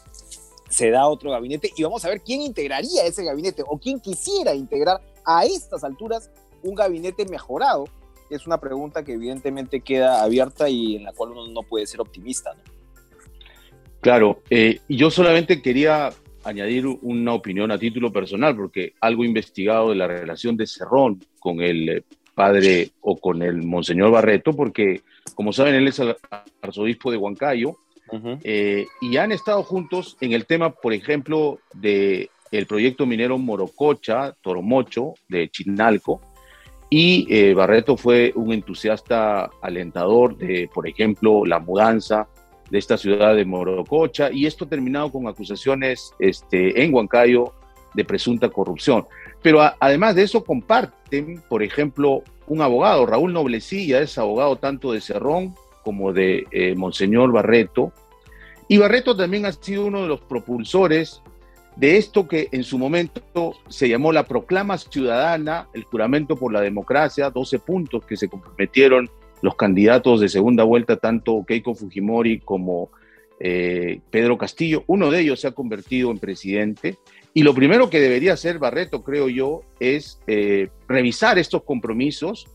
se 0.69 0.89
da 0.89 1.07
otro 1.07 1.31
gabinete 1.31 1.71
y 1.75 1.83
vamos 1.83 2.05
a 2.05 2.09
ver 2.09 2.21
quién 2.21 2.41
integraría 2.41 3.05
ese 3.05 3.23
gabinete 3.23 3.63
o 3.67 3.77
quién 3.77 3.99
quisiera 3.99 4.55
integrar 4.55 5.01
a 5.25 5.45
estas 5.45 5.83
alturas 5.83 6.31
un 6.63 6.75
gabinete 6.75 7.25
mejorado. 7.25 7.85
Es 8.29 8.47
una 8.47 8.59
pregunta 8.59 9.03
que 9.03 9.13
evidentemente 9.13 9.81
queda 9.81 10.23
abierta 10.23 10.69
y 10.69 10.95
en 10.95 11.03
la 11.03 11.11
cual 11.11 11.31
uno 11.31 11.47
no 11.47 11.63
puede 11.63 11.85
ser 11.85 11.99
optimista. 11.99 12.55
Claro, 13.99 14.41
eh, 14.49 14.79
yo 14.87 15.11
solamente 15.11 15.61
quería 15.61 16.11
añadir 16.43 16.87
una 16.87 17.33
opinión 17.33 17.71
a 17.71 17.77
título 17.77 18.11
personal, 18.11 18.55
porque 18.55 18.93
algo 19.01 19.23
investigado 19.23 19.89
de 19.89 19.95
la 19.95 20.07
relación 20.07 20.57
de 20.57 20.67
Cerrón 20.67 21.23
con 21.39 21.61
el 21.61 21.89
eh, 21.89 22.03
padre 22.33 22.91
o 23.01 23.17
con 23.17 23.41
el 23.41 23.63
monseñor 23.63 24.11
Barreto, 24.11 24.53
porque 24.53 25.01
como 25.35 25.53
saben, 25.53 25.75
él 25.75 25.87
es 25.87 25.99
el 25.99 26.15
arzobispo 26.61 27.11
de 27.11 27.17
Huancayo, 27.17 27.77
eh, 28.43 28.85
y 28.99 29.15
han 29.15 29.31
estado 29.31 29.63
juntos 29.63 30.17
en 30.19 30.33
el 30.33 30.45
tema, 30.45 30.71
por 30.71 30.91
ejemplo, 30.91 31.59
de 31.73 32.29
el 32.51 32.65
proyecto 32.67 33.05
minero 33.05 33.37
Morococha, 33.37 34.35
Toromocho, 34.41 35.13
de 35.29 35.49
Chinalco, 35.49 36.19
y 36.89 37.25
eh, 37.29 37.53
Barreto 37.53 37.95
fue 37.95 38.33
un 38.35 38.51
entusiasta 38.51 39.49
alentador 39.61 40.37
de, 40.37 40.69
por 40.73 40.89
ejemplo, 40.89 41.45
la 41.45 41.59
mudanza 41.59 42.27
de 42.71 42.79
esta 42.79 42.97
ciudad 42.97 43.35
de 43.35 43.43
Morococha, 43.43 44.31
y 44.31 44.45
esto 44.45 44.65
terminado 44.65 45.11
con 45.11 45.27
acusaciones 45.27 46.13
este, 46.19 46.81
en 46.81 46.93
Huancayo 46.93 47.53
de 47.93 48.05
presunta 48.05 48.47
corrupción. 48.49 49.05
Pero 49.43 49.59
además 49.79 50.15
de 50.15 50.23
eso 50.23 50.43
comparten, 50.45 51.43
por 51.49 51.63
ejemplo, 51.63 52.23
un 52.47 52.61
abogado, 52.61 53.05
Raúl 53.05 53.33
Noblecilla, 53.33 53.99
es 53.99 54.17
abogado 54.17 54.55
tanto 54.55 54.93
de 54.93 55.01
Cerrón 55.01 55.53
como 55.83 56.13
de 56.13 56.47
eh, 56.51 56.73
Monseñor 56.75 57.33
Barreto, 57.33 57.91
y 58.69 58.77
Barreto 58.77 59.17
también 59.17 59.45
ha 59.45 59.51
sido 59.51 59.85
uno 59.85 60.03
de 60.03 60.07
los 60.07 60.21
propulsores 60.21 61.21
de 61.75 61.97
esto 61.97 62.29
que 62.29 62.47
en 62.53 62.63
su 62.63 62.77
momento 62.77 63.53
se 63.67 63.89
llamó 63.89 64.13
la 64.13 64.23
proclama 64.23 64.77
ciudadana, 64.77 65.67
el 65.73 65.83
juramento 65.83 66.37
por 66.37 66.53
la 66.53 66.61
democracia, 66.61 67.29
12 67.29 67.59
puntos 67.59 68.05
que 68.05 68.15
se 68.15 68.29
comprometieron 68.29 69.09
los 69.41 69.55
candidatos 69.55 70.21
de 70.21 70.29
segunda 70.29 70.63
vuelta, 70.63 70.97
tanto 70.97 71.43
Keiko 71.45 71.75
Fujimori 71.75 72.39
como 72.39 72.91
eh, 73.39 74.01
Pedro 74.11 74.37
Castillo. 74.37 74.83
Uno 74.87 75.09
de 75.09 75.21
ellos 75.21 75.39
se 75.39 75.47
ha 75.47 75.51
convertido 75.51 76.11
en 76.11 76.19
presidente. 76.19 76.97
Y 77.33 77.43
lo 77.43 77.53
primero 77.53 77.89
que 77.89 77.99
debería 77.99 78.33
hacer 78.33 78.59
Barreto, 78.59 79.03
creo 79.03 79.29
yo, 79.29 79.61
es 79.79 80.19
eh, 80.27 80.69
revisar 80.87 81.39
estos 81.39 81.63
compromisos. 81.63 82.47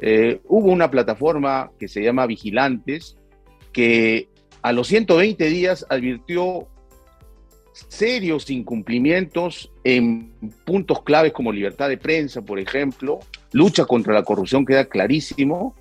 Eh, 0.00 0.40
hubo 0.44 0.70
una 0.70 0.90
plataforma 0.90 1.70
que 1.78 1.88
se 1.88 2.02
llama 2.02 2.26
Vigilantes, 2.26 3.16
que 3.72 4.28
a 4.62 4.72
los 4.72 4.88
120 4.88 5.48
días 5.48 5.86
advirtió 5.88 6.66
serios 7.88 8.50
incumplimientos 8.50 9.70
en 9.84 10.32
puntos 10.64 11.02
claves 11.02 11.32
como 11.32 11.52
libertad 11.52 11.88
de 11.88 11.98
prensa, 11.98 12.42
por 12.42 12.58
ejemplo, 12.58 13.20
lucha 13.52 13.84
contra 13.84 14.14
la 14.14 14.22
corrupción 14.22 14.64
queda 14.64 14.86
clarísimo, 14.86 15.74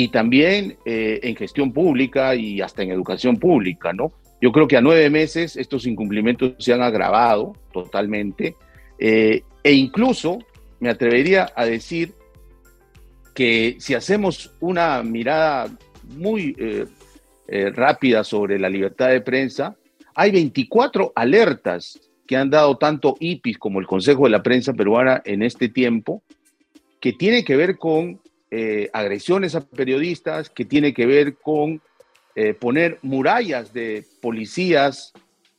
y 0.00 0.08
también 0.08 0.78
eh, 0.86 1.20
en 1.22 1.36
gestión 1.36 1.74
pública 1.74 2.34
y 2.34 2.62
hasta 2.62 2.82
en 2.82 2.90
educación 2.90 3.36
pública, 3.36 3.92
¿no? 3.92 4.10
Yo 4.40 4.50
creo 4.50 4.66
que 4.66 4.78
a 4.78 4.80
nueve 4.80 5.10
meses 5.10 5.56
estos 5.56 5.86
incumplimientos 5.86 6.54
se 6.58 6.72
han 6.72 6.80
agravado 6.80 7.54
totalmente 7.70 8.56
eh, 8.98 9.42
e 9.62 9.72
incluso 9.74 10.38
me 10.78 10.88
atrevería 10.88 11.52
a 11.54 11.66
decir 11.66 12.14
que 13.34 13.76
si 13.78 13.92
hacemos 13.92 14.54
una 14.60 15.02
mirada 15.02 15.68
muy 16.16 16.56
eh, 16.58 17.70
rápida 17.74 18.24
sobre 18.24 18.58
la 18.58 18.70
libertad 18.70 19.10
de 19.10 19.20
prensa, 19.20 19.76
hay 20.14 20.30
24 20.30 21.12
alertas 21.14 22.00
que 22.26 22.38
han 22.38 22.48
dado 22.48 22.78
tanto 22.78 23.16
IPIS 23.20 23.58
como 23.58 23.80
el 23.80 23.86
Consejo 23.86 24.24
de 24.24 24.30
la 24.30 24.42
Prensa 24.42 24.72
Peruana 24.72 25.20
en 25.26 25.42
este 25.42 25.68
tiempo, 25.68 26.22
que 27.00 27.12
tiene 27.12 27.44
que 27.44 27.56
ver 27.56 27.76
con 27.76 28.18
eh, 28.52 28.90
agresiones 28.92 29.54
a 29.54 29.60
periodistas, 29.60 30.50
que 30.50 30.64
tiene 30.64 30.92
que 30.92 31.06
ver 31.06 31.36
con 31.36 31.80
eh, 32.34 32.52
poner 32.52 32.98
murallas 33.02 33.72
de 33.72 34.04
policías 34.20 35.12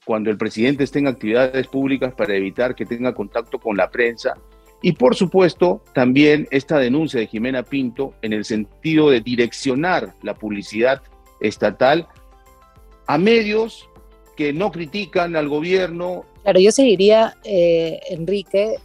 cuando 0.05 0.29
el 0.29 0.37
presidente 0.37 0.83
esté 0.83 0.99
en 0.99 1.07
actividades 1.07 1.67
públicas 1.67 2.13
para 2.13 2.35
evitar 2.35 2.75
que 2.75 2.85
tenga 2.85 3.13
contacto 3.13 3.59
con 3.59 3.77
la 3.77 3.89
prensa. 3.89 4.33
Y 4.81 4.91
por 4.91 5.15
supuesto, 5.15 5.81
también 5.93 6.49
esta 6.51 6.79
denuncia 6.79 7.21
de 7.21 7.27
Jimena 7.27 7.63
Pinto 7.63 8.13
en 8.21 8.33
el 8.33 8.43
sentido 8.43 9.09
de 9.09 9.21
direccionar 9.21 10.13
la 10.21 10.33
publicidad 10.33 11.01
estatal 11.39 12.09
a 13.07 13.17
medios 13.17 13.87
que 14.35 14.51
no 14.51 14.69
critican 14.69 15.37
al 15.37 15.47
gobierno. 15.47 16.25
Claro, 16.43 16.59
yo 16.59 16.71
seguiría, 16.73 17.37
eh, 17.45 18.01
Enrique, 18.09 18.79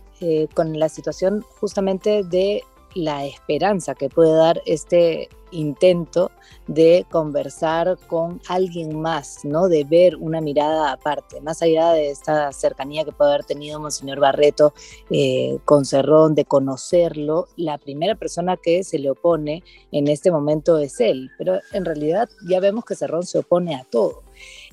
con 0.54 0.78
la 0.78 0.88
situación 0.88 1.42
justamente 1.60 2.22
de 2.22 2.62
la 2.96 3.26
esperanza 3.26 3.94
que 3.94 4.08
puede 4.08 4.34
dar 4.34 4.62
este 4.64 5.28
intento 5.52 6.30
de 6.66 7.06
conversar 7.10 7.98
con 8.08 8.40
alguien 8.48 9.00
más, 9.00 9.44
¿no? 9.44 9.68
De 9.68 9.84
ver 9.84 10.16
una 10.16 10.40
mirada 10.40 10.92
aparte, 10.92 11.40
más 11.40 11.62
allá 11.62 11.92
de 11.92 12.10
esta 12.10 12.52
cercanía 12.52 13.04
que 13.04 13.12
puede 13.12 13.30
haber 13.34 13.44
tenido 13.44 13.78
Monseñor 13.78 14.18
Barreto 14.18 14.74
eh, 15.10 15.58
con 15.64 15.84
Cerrón, 15.84 16.34
de 16.34 16.46
conocerlo, 16.46 17.48
la 17.56 17.78
primera 17.78 18.14
persona 18.14 18.56
que 18.56 18.82
se 18.82 18.98
le 18.98 19.10
opone 19.10 19.62
en 19.92 20.08
este 20.08 20.30
momento 20.30 20.78
es 20.78 20.98
él, 21.00 21.30
pero 21.38 21.60
en 21.72 21.84
realidad 21.84 22.28
ya 22.48 22.58
vemos 22.58 22.84
que 22.84 22.96
Cerrón 22.96 23.24
se 23.24 23.38
opone 23.38 23.76
a 23.76 23.84
todo. 23.84 24.22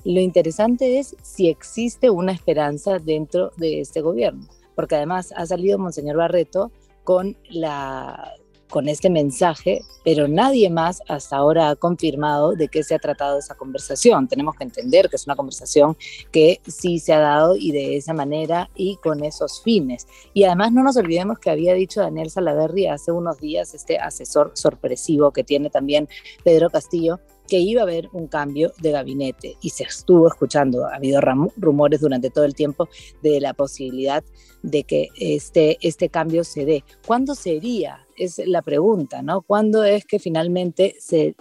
Lo 0.04 0.20
interesante 0.20 0.98
es 0.98 1.14
si 1.22 1.48
existe 1.48 2.10
una 2.10 2.32
esperanza 2.32 2.98
dentro 2.98 3.52
de 3.56 3.80
este 3.80 4.00
gobierno, 4.00 4.46
porque 4.74 4.96
además 4.96 5.32
ha 5.36 5.46
salido 5.46 5.78
Monseñor 5.78 6.16
Barreto 6.16 6.72
con 7.04 7.36
la 7.50 8.34
con 8.74 8.88
este 8.88 9.08
mensaje, 9.08 9.82
pero 10.04 10.26
nadie 10.26 10.68
más 10.68 11.00
hasta 11.06 11.36
ahora 11.36 11.70
ha 11.70 11.76
confirmado 11.76 12.56
de 12.56 12.66
qué 12.66 12.82
se 12.82 12.96
ha 12.96 12.98
tratado 12.98 13.38
esa 13.38 13.54
conversación. 13.54 14.26
Tenemos 14.26 14.56
que 14.56 14.64
entender 14.64 15.08
que 15.08 15.14
es 15.14 15.26
una 15.26 15.36
conversación 15.36 15.96
que 16.32 16.60
sí 16.66 16.98
se 16.98 17.12
ha 17.12 17.20
dado 17.20 17.54
y 17.54 17.70
de 17.70 17.96
esa 17.96 18.14
manera 18.14 18.68
y 18.74 18.96
con 18.96 19.22
esos 19.22 19.62
fines. 19.62 20.08
Y 20.32 20.42
además 20.42 20.72
no 20.72 20.82
nos 20.82 20.96
olvidemos 20.96 21.38
que 21.38 21.50
había 21.50 21.72
dicho 21.74 22.00
Daniel 22.00 22.30
Salaverri 22.30 22.88
hace 22.88 23.12
unos 23.12 23.38
días, 23.38 23.74
este 23.74 24.00
asesor 24.00 24.50
sorpresivo 24.54 25.30
que 25.30 25.44
tiene 25.44 25.70
también 25.70 26.08
Pedro 26.42 26.68
Castillo, 26.68 27.20
que 27.48 27.58
iba 27.58 27.82
a 27.82 27.84
haber 27.84 28.08
un 28.12 28.26
cambio 28.26 28.72
de 28.80 28.90
gabinete 28.92 29.56
y 29.60 29.70
se 29.70 29.84
estuvo 29.84 30.28
escuchando, 30.28 30.86
ha 30.86 30.96
habido 30.96 31.20
rumores 31.56 32.00
durante 32.00 32.30
todo 32.30 32.44
el 32.44 32.54
tiempo 32.54 32.88
de 33.22 33.40
la 33.40 33.54
posibilidad 33.54 34.24
de 34.62 34.84
que 34.84 35.08
este, 35.18 35.78
este 35.86 36.08
cambio 36.08 36.44
se 36.44 36.64
dé. 36.64 36.84
¿Cuándo 37.06 37.34
sería? 37.34 38.06
Es 38.16 38.40
la 38.46 38.62
pregunta, 38.62 39.22
¿no? 39.22 39.42
¿Cuándo 39.42 39.84
es 39.84 40.04
que 40.06 40.18
finalmente 40.18 40.96
se 40.98 41.34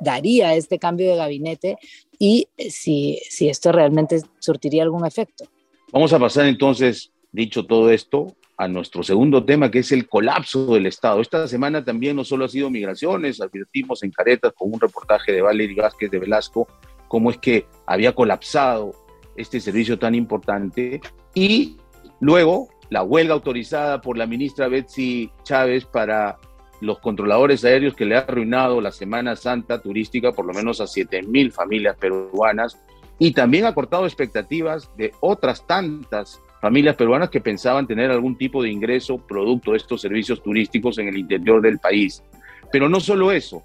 daría 0.00 0.54
este 0.54 0.78
cambio 0.78 1.10
de 1.10 1.16
gabinete 1.16 1.78
y 2.18 2.48
si, 2.70 3.20
si 3.28 3.48
esto 3.48 3.72
realmente 3.72 4.20
surtiría 4.38 4.82
algún 4.82 5.06
efecto? 5.06 5.44
Vamos 5.92 6.12
a 6.12 6.18
pasar 6.18 6.46
entonces, 6.46 7.12
dicho 7.32 7.64
todo 7.64 7.90
esto, 7.90 8.36
a 8.58 8.66
nuestro 8.66 9.04
segundo 9.04 9.44
tema, 9.44 9.70
que 9.70 9.78
es 9.78 9.92
el 9.92 10.08
colapso 10.08 10.74
del 10.74 10.86
Estado. 10.86 11.20
Esta 11.20 11.46
semana 11.46 11.84
también 11.84 12.16
no 12.16 12.24
solo 12.24 12.44
ha 12.44 12.48
sido 12.48 12.70
migraciones, 12.70 13.40
advertimos 13.40 14.02
en 14.02 14.10
Caretas 14.10 14.52
con 14.52 14.72
un 14.72 14.80
reportaje 14.80 15.32
de 15.32 15.40
Valery 15.40 15.76
Vázquez 15.76 16.10
de 16.10 16.18
Velasco, 16.18 16.66
cómo 17.06 17.30
es 17.30 17.38
que 17.38 17.66
había 17.86 18.16
colapsado 18.16 18.92
este 19.36 19.60
servicio 19.60 19.96
tan 19.96 20.16
importante. 20.16 21.00
Y 21.34 21.76
luego 22.18 22.68
la 22.90 23.04
huelga 23.04 23.34
autorizada 23.34 24.00
por 24.00 24.18
la 24.18 24.26
ministra 24.26 24.66
Betsy 24.66 25.30
Chávez 25.44 25.84
para 25.84 26.38
los 26.80 26.98
controladores 26.98 27.64
aéreos 27.64 27.94
que 27.94 28.06
le 28.06 28.16
ha 28.16 28.20
arruinado 28.20 28.80
la 28.80 28.90
Semana 28.90 29.36
Santa 29.36 29.80
turística 29.80 30.32
por 30.32 30.46
lo 30.46 30.52
menos 30.52 30.80
a 30.80 30.84
7.000 30.84 31.52
familias 31.52 31.96
peruanas 31.96 32.76
y 33.20 33.32
también 33.32 33.66
ha 33.66 33.74
cortado 33.74 34.04
expectativas 34.04 34.90
de 34.96 35.12
otras 35.20 35.66
tantas 35.66 36.40
familias 36.60 36.96
peruanas 36.96 37.30
que 37.30 37.40
pensaban 37.40 37.86
tener 37.86 38.10
algún 38.10 38.36
tipo 38.36 38.62
de 38.62 38.70
ingreso 38.70 39.18
producto 39.18 39.72
de 39.72 39.78
estos 39.78 40.00
servicios 40.00 40.42
turísticos 40.42 40.98
en 40.98 41.08
el 41.08 41.18
interior 41.18 41.62
del 41.62 41.78
país. 41.78 42.22
Pero 42.72 42.88
no 42.88 43.00
solo 43.00 43.32
eso, 43.32 43.62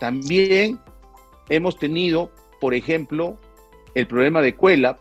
también 0.00 0.78
hemos 1.48 1.78
tenido, 1.78 2.30
por 2.60 2.74
ejemplo, 2.74 3.38
el 3.94 4.06
problema 4.06 4.42
de 4.42 4.54
Cuela, 4.54 4.98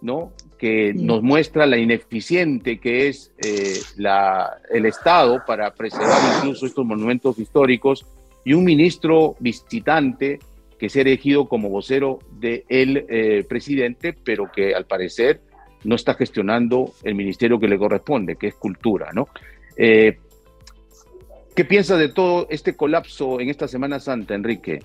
¿no? 0.00 0.32
que 0.58 0.94
nos 0.94 1.22
muestra 1.22 1.66
la 1.66 1.76
ineficiente 1.76 2.78
que 2.78 3.08
es 3.08 3.32
eh, 3.44 3.78
la, 3.96 4.58
el 4.70 4.86
Estado 4.86 5.42
para 5.46 5.74
preservar 5.74 6.18
incluso 6.38 6.66
estos 6.66 6.84
monumentos 6.84 7.38
históricos 7.38 8.06
y 8.44 8.54
un 8.54 8.64
ministro 8.64 9.36
visitante 9.38 10.38
que 10.78 10.88
se 10.88 11.00
ha 11.00 11.02
elegido 11.02 11.48
como 11.48 11.68
vocero 11.68 12.20
del 12.38 12.64
eh, 13.08 13.44
presidente, 13.48 14.14
pero 14.24 14.50
que 14.50 14.74
al 14.74 14.86
parecer 14.86 15.40
no 15.84 15.94
está 15.94 16.14
gestionando 16.14 16.92
el 17.02 17.14
ministerio 17.14 17.58
que 17.58 17.68
le 17.68 17.78
corresponde, 17.78 18.36
que 18.36 18.48
es 18.48 18.54
cultura, 18.54 19.12
¿no? 19.12 19.28
Eh, 19.76 20.18
¿Qué 21.54 21.64
piensa 21.64 21.96
de 21.96 22.08
todo 22.10 22.46
este 22.50 22.76
colapso 22.76 23.40
en 23.40 23.48
esta 23.48 23.66
Semana 23.66 23.98
Santa, 23.98 24.34
Enrique? 24.34 24.80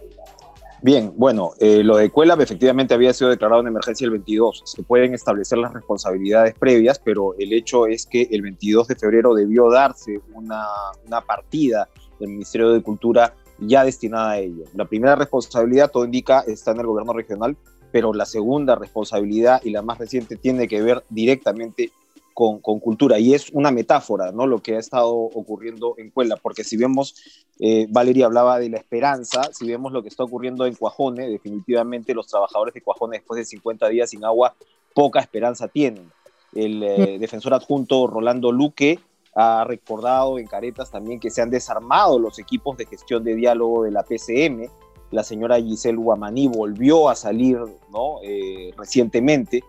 Bien, 0.84 1.14
bueno, 1.16 1.52
eh, 1.60 1.84
lo 1.84 1.98
de 1.98 2.10
Cuelab 2.10 2.42
efectivamente 2.42 2.94
había 2.94 3.14
sido 3.14 3.30
declarado 3.30 3.62
en 3.62 3.68
emergencia 3.68 4.06
el 4.06 4.12
22. 4.12 4.64
Se 4.66 4.82
pueden 4.82 5.14
establecer 5.14 5.60
las 5.60 5.74
responsabilidades 5.74 6.56
previas, 6.56 6.98
pero 6.98 7.36
el 7.38 7.54
hecho 7.54 7.86
es 7.86 8.08
que 8.08 8.28
el 8.32 8.42
22 8.42 8.88
de 8.88 8.96
febrero 8.96 9.36
debió 9.36 9.70
darse 9.70 10.20
una, 10.34 10.66
una 11.06 11.22
partida 11.22 11.88
del 12.20 12.30
Ministerio 12.30 12.72
de 12.72 12.82
Cultura 12.82 13.36
ya 13.60 13.84
destinada 13.84 14.32
a 14.32 14.40
ello. 14.40 14.64
La 14.74 14.86
primera 14.86 15.16
responsabilidad, 15.16 15.92
todo 15.92 16.06
indica, 16.06 16.40
está 16.48 16.72
en 16.72 16.80
el 16.80 16.88
gobierno 16.88 17.14
regional, 17.14 17.56
pero 17.92 18.14
la 18.14 18.26
segunda 18.26 18.76
responsabilidad 18.76 19.62
y 19.64 19.72
la 19.72 19.82
más 19.82 19.98
reciente 19.98 20.36
tiene 20.36 20.68
que 20.68 20.82
ver 20.82 21.04
directamente 21.10 21.92
con, 22.34 22.60
con, 22.60 22.80
cultura. 22.80 23.20
Y 23.20 23.34
es 23.34 23.50
una 23.52 23.72
metáfora, 23.72 24.32
¿no? 24.32 24.48
Lo 24.48 24.60
que 24.60 24.76
ha 24.76 24.80
estado 24.80 25.14
ocurriendo 25.14 25.96
en 25.98 26.10
Cuela, 26.12 26.38
porque 26.38 26.64
si 26.64 26.78
vemos, 26.78 27.16
eh, 27.60 27.88
Valeria 27.90 28.26
hablaba 28.26 28.60
de 28.60 28.70
la 28.70 28.78
esperanza, 28.78 29.44
si 29.54 29.68
vemos 29.68 29.92
lo 29.92 30.02
que 30.02 30.10
está 30.10 30.24
ocurriendo 30.24 30.66
en 30.66 30.76
Cuajone, 30.76 31.30
definitivamente 31.30 32.14
los 32.14 32.28
trabajadores 32.28 32.74
de 32.74 32.82
Cuajone 32.82 33.18
después 33.18 33.38
de 33.38 33.46
50 33.46 33.90
días 33.90 34.10
sin 34.10 34.24
agua, 34.24 34.56
poca 34.94 35.20
esperanza 35.20 35.68
tienen. 35.68 36.12
El 36.54 36.84
eh, 36.84 37.18
defensor 37.20 37.54
adjunto 37.54 38.08
Rolando 38.08 38.52
Luque 38.52 39.00
ha 39.36 39.64
recordado 39.64 40.40
en 40.40 40.48
Caretas 40.48 40.92
también 40.92 41.20
que 41.20 41.30
se 41.30 41.42
han 41.42 41.50
desarmado 41.50 42.20
los 42.20 42.38
equipos 42.40 42.76
de 42.78 42.86
gestión 42.86 43.24
de 43.24 43.36
diálogo 43.36 43.84
de 43.84 43.92
la 43.92 44.04
PCM, 44.04 44.70
la 45.12 45.24
señora 45.24 45.62
Giselle 45.62 45.98
Guamaní 45.98 46.48
volvió 46.48 47.10
a 47.10 47.16
salir 47.16 47.60
¿no? 47.92 48.20
Eh, 48.24 48.72
recientemente. 48.78 49.64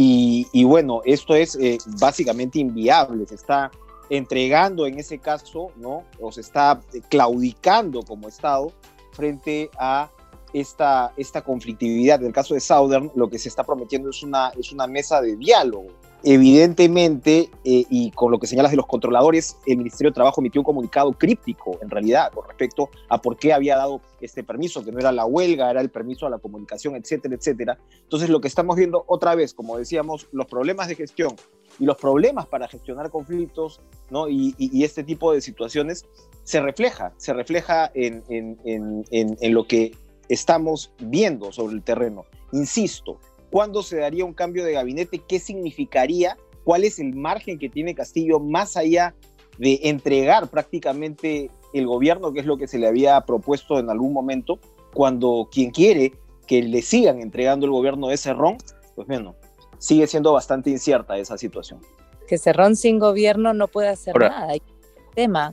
Y, 0.00 0.62
bueno, 0.62 1.00
esto 1.04 1.34
es 1.34 1.56
eh, 1.56 1.76
básicamente 1.98 2.60
inviable, 2.60 3.26
se 3.26 3.34
está 3.34 3.72
entregando 4.10 4.86
en 4.86 4.96
ese 5.00 5.18
caso, 5.18 5.72
¿no? 5.74 6.04
o 6.20 6.30
se 6.30 6.40
está 6.40 6.80
claudicando 7.08 8.02
como 8.04 8.28
Estado 8.28 8.72
frente 9.10 9.68
a 9.76 10.08
esta, 10.52 11.12
esta 11.16 11.42
conflictividad. 11.42 12.20
En 12.20 12.28
el 12.28 12.32
caso 12.32 12.54
de 12.54 12.60
Southern, 12.60 13.10
lo 13.16 13.28
que 13.28 13.40
se 13.40 13.48
está 13.48 13.64
prometiendo 13.64 14.10
es 14.10 14.22
una, 14.22 14.50
es 14.56 14.70
una 14.72 14.86
mesa 14.86 15.20
de 15.20 15.34
diálogo 15.34 15.88
Evidentemente, 16.24 17.48
eh, 17.64 17.84
y 17.88 18.10
con 18.10 18.32
lo 18.32 18.40
que 18.40 18.48
señalas 18.48 18.72
de 18.72 18.76
los 18.76 18.86
controladores, 18.86 19.56
el 19.66 19.76
Ministerio 19.76 20.10
de 20.10 20.14
Trabajo 20.14 20.40
emitió 20.40 20.60
un 20.60 20.64
comunicado 20.64 21.12
críptico, 21.12 21.78
en 21.80 21.90
realidad, 21.90 22.32
con 22.32 22.46
respecto 22.46 22.90
a 23.08 23.22
por 23.22 23.36
qué 23.36 23.52
había 23.52 23.76
dado 23.76 24.00
este 24.20 24.42
permiso, 24.42 24.84
que 24.84 24.90
no 24.90 24.98
era 24.98 25.12
la 25.12 25.26
huelga, 25.26 25.70
era 25.70 25.80
el 25.80 25.90
permiso 25.90 26.26
a 26.26 26.30
la 26.30 26.38
comunicación, 26.38 26.96
etcétera, 26.96 27.36
etcétera. 27.36 27.78
Entonces, 28.02 28.30
lo 28.30 28.40
que 28.40 28.48
estamos 28.48 28.74
viendo 28.76 29.04
otra 29.06 29.36
vez, 29.36 29.54
como 29.54 29.78
decíamos, 29.78 30.26
los 30.32 30.46
problemas 30.46 30.88
de 30.88 30.96
gestión 30.96 31.36
y 31.78 31.84
los 31.84 31.96
problemas 31.96 32.46
para 32.46 32.66
gestionar 32.66 33.10
conflictos 33.10 33.80
¿no? 34.10 34.28
y, 34.28 34.54
este 34.82 35.04
tipo 35.04 35.32
de 35.32 35.40
situaciones 35.40 36.04
se 36.42 36.60
refleja, 36.60 37.12
se 37.16 37.32
refleja 37.32 37.90
en, 37.94 38.24
lo 39.52 39.66
que 39.66 39.94
estamos 40.28 40.92
viendo 40.98 41.52
sobre 41.52 41.76
el 41.76 41.82
terreno. 41.82 42.24
Insisto, 42.52 43.18
¿Cuándo 43.50 43.82
se 43.82 43.98
daría 43.98 44.24
un 44.24 44.34
cambio 44.34 44.64
de 44.64 44.72
gabinete? 44.72 45.20
¿Qué 45.26 45.38
significaría? 45.38 46.36
¿Cuál 46.64 46.84
es 46.84 46.98
el 46.98 47.14
margen 47.14 47.58
que 47.58 47.68
tiene 47.68 47.94
Castillo 47.94 48.40
más 48.40 48.76
allá 48.76 49.14
de 49.58 49.80
entregar 49.84 50.48
prácticamente 50.48 51.50
el 51.72 51.86
gobierno, 51.86 52.32
que 52.32 52.40
es 52.40 52.46
lo 52.46 52.56
que 52.56 52.66
se 52.66 52.78
le 52.78 52.86
había 52.86 53.20
propuesto 53.22 53.78
en 53.78 53.90
algún 53.90 54.12
momento, 54.12 54.58
cuando 54.94 55.48
quien 55.50 55.70
quiere 55.70 56.12
que 56.46 56.62
le 56.62 56.82
sigan 56.82 57.20
entregando 57.20 57.66
el 57.66 57.72
gobierno 57.72 58.08
de 58.08 58.16
Cerrón, 58.16 58.56
pues 58.94 59.06
bueno, 59.06 59.34
sigue 59.78 60.06
siendo 60.06 60.32
bastante 60.32 60.70
incierta 60.70 61.18
esa 61.18 61.36
situación. 61.36 61.80
Que 62.26 62.38
Cerrón 62.38 62.76
sin 62.76 62.98
gobierno 62.98 63.54
no 63.54 63.68
puede 63.68 63.88
hacer 63.88 64.14
nada 64.16 64.52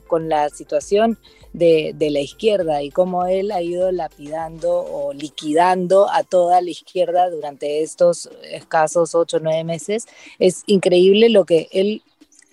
con 0.06 0.28
la 0.28 0.48
situación 0.48 1.18
de, 1.52 1.94
la 1.98 2.20
izquierda 2.20 2.82
y 2.82 2.90
cómo 2.90 3.26
él 3.26 3.50
ha 3.50 3.62
ido 3.62 3.90
lapidando 3.90 4.72
o 4.72 5.12
liquidando 5.12 6.08
a 6.10 6.22
toda 6.22 6.60
la 6.60 6.70
izquierda 6.70 7.30
durante 7.30 7.82
estos 7.82 8.30
escasos 8.44 9.14
ocho 9.14 9.38
o 9.38 9.40
nueve 9.40 9.64
meses. 9.64 10.06
Es 10.38 10.62
increíble 10.66 11.30
lo 11.30 11.44
que 11.44 11.68
él 11.72 12.02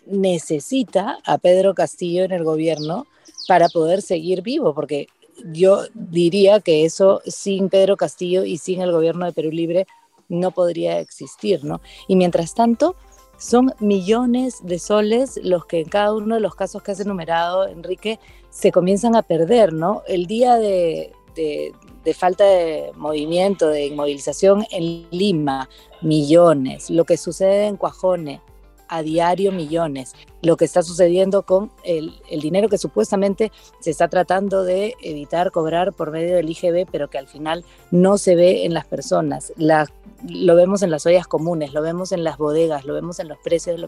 necesita 0.08 1.20
a 1.26 1.38
Pedro 1.38 1.76
Castillo 1.76 2.24
en 2.24 2.32
el 2.32 2.44
gobierno 2.44 3.06
para 3.48 3.70
poder 3.70 4.02
seguir 4.02 4.42
vivo, 4.42 4.74
porque 4.74 5.08
yo 5.52 5.84
diría 5.94 6.62
que 6.62 6.86
eso 6.86 7.22
sin 7.26 7.70
Pedro 7.70 7.96
Castillo 7.96 8.44
y 8.44 8.58
sin 8.58 8.82
el 8.82 8.92
gobierno 8.92 9.26
de 9.26 9.34
Perú 9.34 9.52
Libre 9.52 9.86
no 10.30 10.52
podría 10.52 11.00
existir, 11.00 11.64
¿no? 11.64 11.82
Y 12.08 12.16
mientras 12.16 12.56
tanto, 12.56 12.96
son 13.44 13.74
millones 13.80 14.62
de 14.64 14.80
soles 14.80 15.38
los 15.44 15.66
que 15.66 15.82
en 15.82 15.90
cada 15.90 16.14
uno 16.14 16.36
de 16.36 16.42
los 16.42 16.56
casos 16.56 16.82
que 16.82 16.94
has 16.94 17.00
enumerado, 17.02 17.68
Enrique, 17.68 18.18
se 18.50 18.72
comienzan 18.72 19.18
a 19.18 19.22
perder, 19.22 19.74
¿no? 19.74 20.02
El 20.08 20.28
día 20.28 20.56
de, 20.56 21.12
de 21.36 22.14
falta 22.14 22.46
de 22.46 22.94
movimiento, 22.96 23.68
de 23.68 23.88
inmovilización 23.88 24.66
en 24.72 25.08
Lima, 25.12 25.68
millones. 26.02 26.90
Lo 26.90 27.04
que 27.04 27.18
sucede 27.18 27.68
en 27.68 27.76
Cuajone, 27.76 28.40
a 28.88 29.02
diario 29.02 29.52
millones. 29.52 30.14
Lo 30.42 30.58
que 30.58 30.66
está 30.66 30.84
sucediendo 30.84 31.44
con 31.44 31.72
el, 31.84 32.14
dinero 32.42 32.70
que 32.70 32.78
supuestamente 32.78 33.52
se 33.80 33.92
está 33.92 34.08
tratando 34.08 34.64
de 34.64 34.96
evitar 35.02 35.52
cobrar 35.52 35.94
por 35.94 36.12
medio 36.12 36.36
del 36.36 36.50
IGB, 36.50 36.88
pero 36.92 37.10
que 37.10 37.18
al 37.18 37.28
final 37.28 37.64
no 37.92 38.18
se 38.18 38.36
ve 38.36 38.66
en 38.66 38.74
las 38.74 38.86
personas. 38.86 39.54
lo 39.58 40.56
vemos 40.56 40.82
en 40.82 40.92
las 40.92 41.06
ollas 41.06 41.28
comunes, 41.28 41.74
lo 41.74 41.82
vemos 41.82 42.12
en 42.12 42.24
las 42.24 42.38
bodegas, 42.38 42.86
lo 42.86 42.94
vemos 42.94 43.20
en 43.20 43.28
los 43.28 43.38
precios 43.40 43.80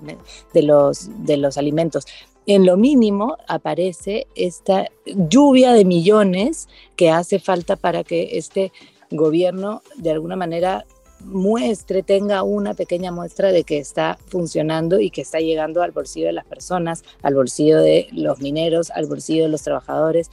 de 0.54 0.62
los, 0.62 1.10
de 1.25 1.38
los 1.38 1.58
alimentos. 1.58 2.06
En 2.48 2.66
lo 2.66 2.78
mínimo 2.78 3.38
aparece 3.48 4.28
esta 4.36 4.88
lluvia 5.06 5.74
de 5.74 5.84
millones 5.84 6.70
que 6.96 7.10
hace 7.10 7.40
falta 7.40 7.75
para 7.75 8.04
que 8.04 8.38
este 8.38 8.72
gobierno 9.12 9.82
de 9.98 10.12
alguna 10.12 10.36
manera 10.36 10.86
muestre, 11.25 12.03
tenga 12.03 12.44
una 12.44 12.74
pequeña 12.74 13.12
muestra 13.12 13.51
de 13.51 13.63
que 13.63 13.77
está 13.77 14.17
funcionando 14.27 15.00
y 15.00 15.10
que 15.10 15.22
está 15.22 15.39
llegando 15.39 15.82
al 15.82 15.91
bolsillo 15.91 16.27
de 16.27 16.34
las 16.34 16.46
personas, 16.46 17.03
al 17.22 17.36
bolsillo 17.36 17.79
de 17.82 18.08
los 18.12 18.39
mineros, 18.39 18.91
al 18.91 19.08
bolsillo 19.08 19.44
de 19.44 19.50
los 19.50 19.63
trabajadores. 19.63 20.29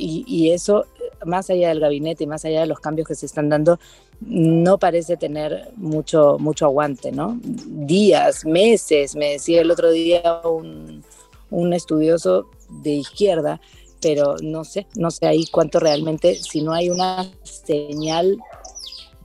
Y, 0.00 0.52
eso, 0.52 0.86
más 1.26 1.50
allá 1.50 1.70
del 1.70 1.80
gabinete 1.80 2.22
y 2.22 2.28
más 2.28 2.44
allá 2.44 2.60
de 2.60 2.66
los 2.66 2.78
cambios 2.78 3.08
que 3.08 3.16
se 3.16 3.26
están 3.26 3.48
dando, 3.48 3.80
no 4.20 4.78
parece 4.78 5.16
tener 5.16 5.72
mucho, 5.74 6.36
mucho 6.38 6.66
aguante, 6.66 7.10
¿no? 7.10 7.36
Días, 7.42 8.44
meses, 8.44 9.16
me 9.16 9.32
decía 9.32 9.60
el 9.60 9.72
otro 9.72 9.90
día 9.90 10.40
un, 10.44 11.02
un 11.50 11.72
estudioso 11.72 12.48
de 12.82 12.90
izquierda, 12.90 13.60
pero 14.00 14.36
no 14.40 14.64
sé, 14.64 14.86
no 14.94 15.10
sé 15.10 15.26
ahí 15.26 15.46
cuánto 15.46 15.80
realmente, 15.80 16.36
si 16.36 16.62
no 16.62 16.72
hay 16.72 16.90
una 16.90 17.28
señal 17.42 18.38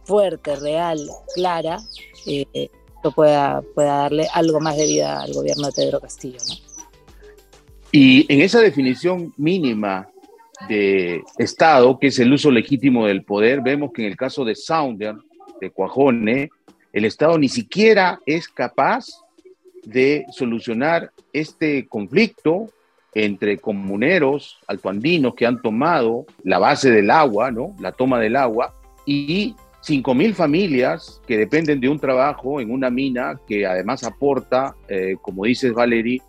fuerte, 0.05 0.55
real, 0.57 0.99
clara, 1.35 1.79
eh, 2.25 2.69
pueda, 3.15 3.61
pueda 3.75 3.97
darle 3.97 4.27
algo 4.33 4.59
más 4.59 4.77
de 4.77 4.85
vida 4.85 5.21
al 5.21 5.33
gobierno 5.33 5.67
de 5.67 5.73
Pedro 5.73 5.99
Castillo. 5.99 6.37
¿no? 6.47 6.55
Y 7.91 8.25
en 8.33 8.41
esa 8.41 8.59
definición 8.59 9.33
mínima 9.37 10.09
de 10.67 11.21
Estado, 11.37 11.99
que 11.99 12.07
es 12.07 12.19
el 12.19 12.33
uso 12.33 12.49
legítimo 12.49 13.05
del 13.05 13.23
poder, 13.23 13.61
vemos 13.61 13.91
que 13.93 14.03
en 14.03 14.07
el 14.09 14.17
caso 14.17 14.45
de 14.45 14.55
Sounder, 14.55 15.15
de 15.59 15.69
Cuajone, 15.69 16.49
el 16.91 17.05
Estado 17.05 17.37
ni 17.37 17.49
siquiera 17.49 18.19
es 18.25 18.47
capaz 18.47 19.07
de 19.83 20.25
solucionar 20.31 21.11
este 21.33 21.87
conflicto 21.87 22.69
entre 23.13 23.57
comuneros 23.57 24.57
altoandinos 24.67 25.35
que 25.35 25.45
han 25.45 25.61
tomado 25.61 26.25
la 26.43 26.57
base 26.57 26.89
del 26.89 27.11
agua, 27.11 27.51
¿no? 27.51 27.75
La 27.79 27.91
toma 27.91 28.19
del 28.19 28.35
agua, 28.35 28.73
y 29.05 29.55
5.000 29.85 30.33
familias 30.33 31.21
que 31.27 31.37
dependen 31.37 31.81
de 31.81 31.89
un 31.89 31.99
trabajo 31.99 32.61
en 32.61 32.71
una 32.71 32.89
mina 32.89 33.39
que 33.45 33.65
además 33.65 34.03
aporta, 34.05 34.75
eh, 34.87 35.15
como 35.21 35.43
dices 35.43 35.73
Valerie, 35.73 36.21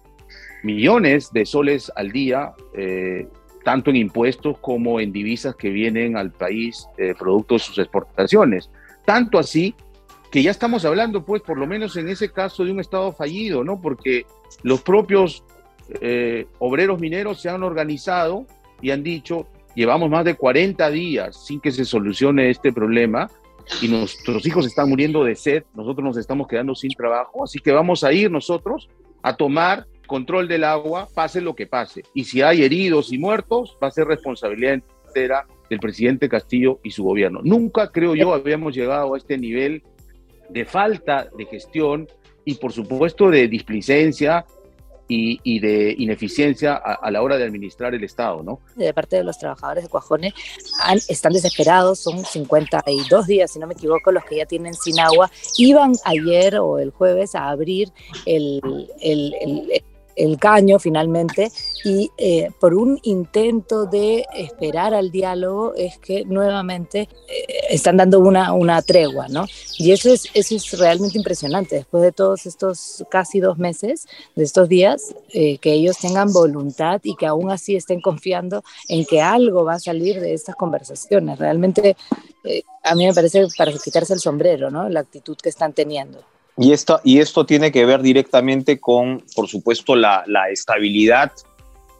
millones 0.64 1.30
de 1.32 1.46
soles 1.46 1.92
al 1.94 2.10
día, 2.10 2.52
eh, 2.76 3.28
tanto 3.64 3.90
en 3.90 3.96
impuestos 3.96 4.58
como 4.58 4.98
en 4.98 5.12
divisas 5.12 5.54
que 5.54 5.70
vienen 5.70 6.16
al 6.16 6.32
país 6.32 6.88
eh, 6.98 7.14
producto 7.16 7.54
de 7.54 7.60
sus 7.60 7.78
exportaciones. 7.78 8.70
Tanto 9.04 9.38
así 9.38 9.74
que 10.32 10.42
ya 10.42 10.50
estamos 10.50 10.84
hablando, 10.84 11.24
pues, 11.24 11.40
por 11.40 11.56
lo 11.56 11.66
menos 11.68 11.96
en 11.96 12.08
ese 12.08 12.32
caso 12.32 12.64
de 12.64 12.72
un 12.72 12.80
Estado 12.80 13.12
fallido, 13.12 13.62
¿no? 13.62 13.80
Porque 13.80 14.26
los 14.62 14.80
propios 14.82 15.44
obreros 16.58 16.98
mineros 16.98 17.42
se 17.42 17.50
han 17.50 17.62
organizado 17.62 18.46
y 18.80 18.90
han 18.90 19.02
dicho, 19.02 19.46
llevamos 19.74 20.08
más 20.08 20.24
de 20.24 20.34
40 20.34 20.90
días 20.90 21.44
sin 21.44 21.60
que 21.60 21.70
se 21.70 21.84
solucione 21.84 22.48
este 22.48 22.72
problema 22.72 23.30
y 23.80 23.88
nuestros 23.88 24.46
hijos 24.46 24.66
están 24.66 24.88
muriendo 24.88 25.24
de 25.24 25.34
sed, 25.34 25.64
nosotros 25.74 26.04
nos 26.04 26.16
estamos 26.16 26.46
quedando 26.48 26.74
sin 26.74 26.92
trabajo, 26.92 27.44
así 27.44 27.58
que 27.58 27.72
vamos 27.72 28.04
a 28.04 28.12
ir 28.12 28.30
nosotros 28.30 28.88
a 29.22 29.36
tomar 29.36 29.86
control 30.06 30.48
del 30.48 30.64
agua, 30.64 31.08
pase 31.14 31.40
lo 31.40 31.54
que 31.54 31.66
pase. 31.66 32.02
Y 32.14 32.24
si 32.24 32.42
hay 32.42 32.62
heridos 32.62 33.12
y 33.12 33.18
muertos, 33.18 33.76
va 33.82 33.88
a 33.88 33.90
ser 33.90 34.06
responsabilidad 34.06 34.74
entera 35.06 35.46
del 35.70 35.80
presidente 35.80 36.28
Castillo 36.28 36.78
y 36.82 36.90
su 36.90 37.04
gobierno. 37.04 37.40
Nunca, 37.42 37.90
creo 37.90 38.14
yo, 38.14 38.34
habíamos 38.34 38.74
llegado 38.74 39.14
a 39.14 39.16
este 39.16 39.38
nivel 39.38 39.82
de 40.50 40.64
falta 40.64 41.28
de 41.36 41.46
gestión 41.46 42.06
y, 42.44 42.56
por 42.56 42.72
supuesto, 42.72 43.30
de 43.30 43.48
displicencia 43.48 44.44
y, 45.08 45.60
de 45.60 45.94
ineficiencia 45.98 46.74
a, 46.74 47.10
la 47.10 47.22
hora 47.22 47.36
de 47.36 47.44
administrar 47.44 47.94
el 47.94 48.04
Estado, 48.04 48.42
¿no? 48.42 48.60
De 48.76 48.92
parte 48.94 49.16
de 49.16 49.24
los 49.24 49.38
trabajadores 49.38 49.84
de 49.84 49.90
Cuajone 49.90 50.34
están 51.08 51.32
desesperados, 51.32 52.00
son 52.00 52.24
52 52.24 53.26
días, 53.26 53.52
si 53.52 53.58
no 53.58 53.66
me 53.66 53.74
equivoco, 53.74 54.12
los 54.12 54.24
que 54.24 54.36
ya 54.36 54.46
tienen 54.46 54.74
sin 54.74 55.00
agua. 55.00 55.30
Iban 55.58 55.92
ayer 56.04 56.56
o 56.56 56.78
el 56.78 56.90
jueves 56.90 57.34
a 57.34 57.50
abrir 57.50 57.92
el 58.26 58.60
el 59.00 59.34
caño 60.38 60.78
finalmente 60.78 61.50
y 61.84 62.10
eh, 62.18 62.50
por 62.60 62.74
un 62.74 62.98
intento 63.02 63.86
de 63.86 64.24
esperar 64.34 64.94
al 64.94 65.10
diálogo 65.10 65.74
es 65.74 65.98
que 65.98 66.24
nuevamente 66.24 67.08
eh, 67.28 67.46
están 67.70 67.96
dando 67.96 68.20
una, 68.20 68.52
una 68.52 68.80
tregua, 68.82 69.28
¿no? 69.28 69.46
Y 69.78 69.92
eso 69.92 70.12
es, 70.12 70.28
eso 70.34 70.56
es 70.56 70.78
realmente 70.78 71.18
impresionante, 71.18 71.76
después 71.76 72.02
de 72.02 72.12
todos 72.12 72.46
estos 72.46 73.04
casi 73.10 73.40
dos 73.40 73.58
meses, 73.58 74.06
de 74.34 74.44
estos 74.44 74.68
días, 74.68 75.14
eh, 75.32 75.58
que 75.58 75.72
ellos 75.72 75.98
tengan 75.98 76.32
voluntad 76.32 77.00
y 77.02 77.16
que 77.16 77.26
aún 77.26 77.50
así 77.50 77.76
estén 77.76 78.00
confiando 78.00 78.62
en 78.88 79.04
que 79.04 79.20
algo 79.20 79.64
va 79.64 79.74
a 79.74 79.80
salir 79.80 80.20
de 80.20 80.34
estas 80.34 80.54
conversaciones. 80.56 81.38
Realmente 81.38 81.96
a 82.82 82.94
mí 82.94 83.06
me 83.06 83.14
parece 83.14 83.46
para 83.56 83.72
quitarse 83.72 84.12
el 84.12 84.20
sombrero, 84.20 84.70
¿no? 84.70 84.88
La 84.88 85.00
actitud 85.00 85.36
que 85.36 85.48
están 85.48 85.72
teniendo. 85.72 86.33
Y 86.56 86.72
esto, 86.72 87.00
y 87.02 87.18
esto 87.18 87.44
tiene 87.46 87.72
que 87.72 87.84
ver 87.84 88.02
directamente 88.02 88.78
con, 88.78 89.24
por 89.34 89.48
supuesto, 89.48 89.96
la, 89.96 90.24
estabilidad 90.50 91.32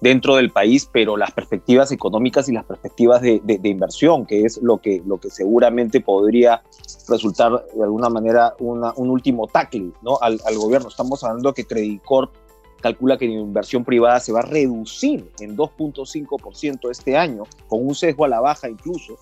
dentro 0.01 0.37
del 0.37 0.51
país, 0.51 0.89
pero 0.93 1.17
las 1.17 1.33
perspectivas 1.33 1.91
económicas 1.91 2.49
y 2.49 2.53
las 2.53 2.65
perspectivas 2.65 3.21
de, 3.21 3.41
inversión, 3.65 4.27
que 4.27 4.45
es 4.45 4.61
lo 4.63 4.79
que, 4.79 5.03
lo 5.05 5.19
que 5.19 5.31
seguramente 5.31 6.01
podría 6.01 6.63
resultar 7.09 7.65
de 7.75 7.83
alguna 7.83 8.09
manera 8.11 8.55
un 8.59 9.11
último 9.11 9.49
tackle 9.49 9.91
¿no? 10.03 10.19
al, 10.21 10.39
gobierno. 10.55 10.89
Estamos 10.89 11.25
hablando 11.25 11.53
que 11.53 11.65
Credit 11.65 12.03
Corp 12.05 12.33
calcula 12.81 13.17
que 13.17 13.27
la 13.27 13.33
inversión 13.33 13.83
privada 13.83 14.21
se 14.21 14.31
va 14.31 14.41
a 14.41 14.43
reducir 14.43 15.33
en 15.41 15.57
2.5% 15.57 16.91
este 16.91 17.17
año, 17.17 17.45
con 17.67 17.85
un 17.85 17.95
sesgo 17.95 18.27
a 18.27 18.29
la 18.29 18.41
baja 18.41 18.69
incluso. 18.69 19.17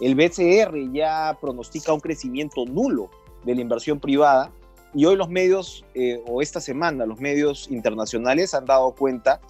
El 0.00 0.16
BCR 0.16 0.92
ya 0.92 1.36
pronostica 1.40 1.92
un 1.92 2.00
crecimiento 2.00 2.64
nulo 2.64 3.10
de 3.44 3.54
la 3.54 3.60
inversión 3.60 4.00
privada 4.00 4.50
y 4.94 5.04
hoy 5.06 5.16
los 5.16 5.28
medios, 5.28 5.84
eh, 5.94 6.22
o 6.26 6.42
esta 6.42 6.60
semana, 6.60 7.06
los 7.06 7.20
medios 7.20 7.70
internacionales 7.70 8.54
han 8.54 8.66
dado 8.66 8.92
cuenta 8.92 9.40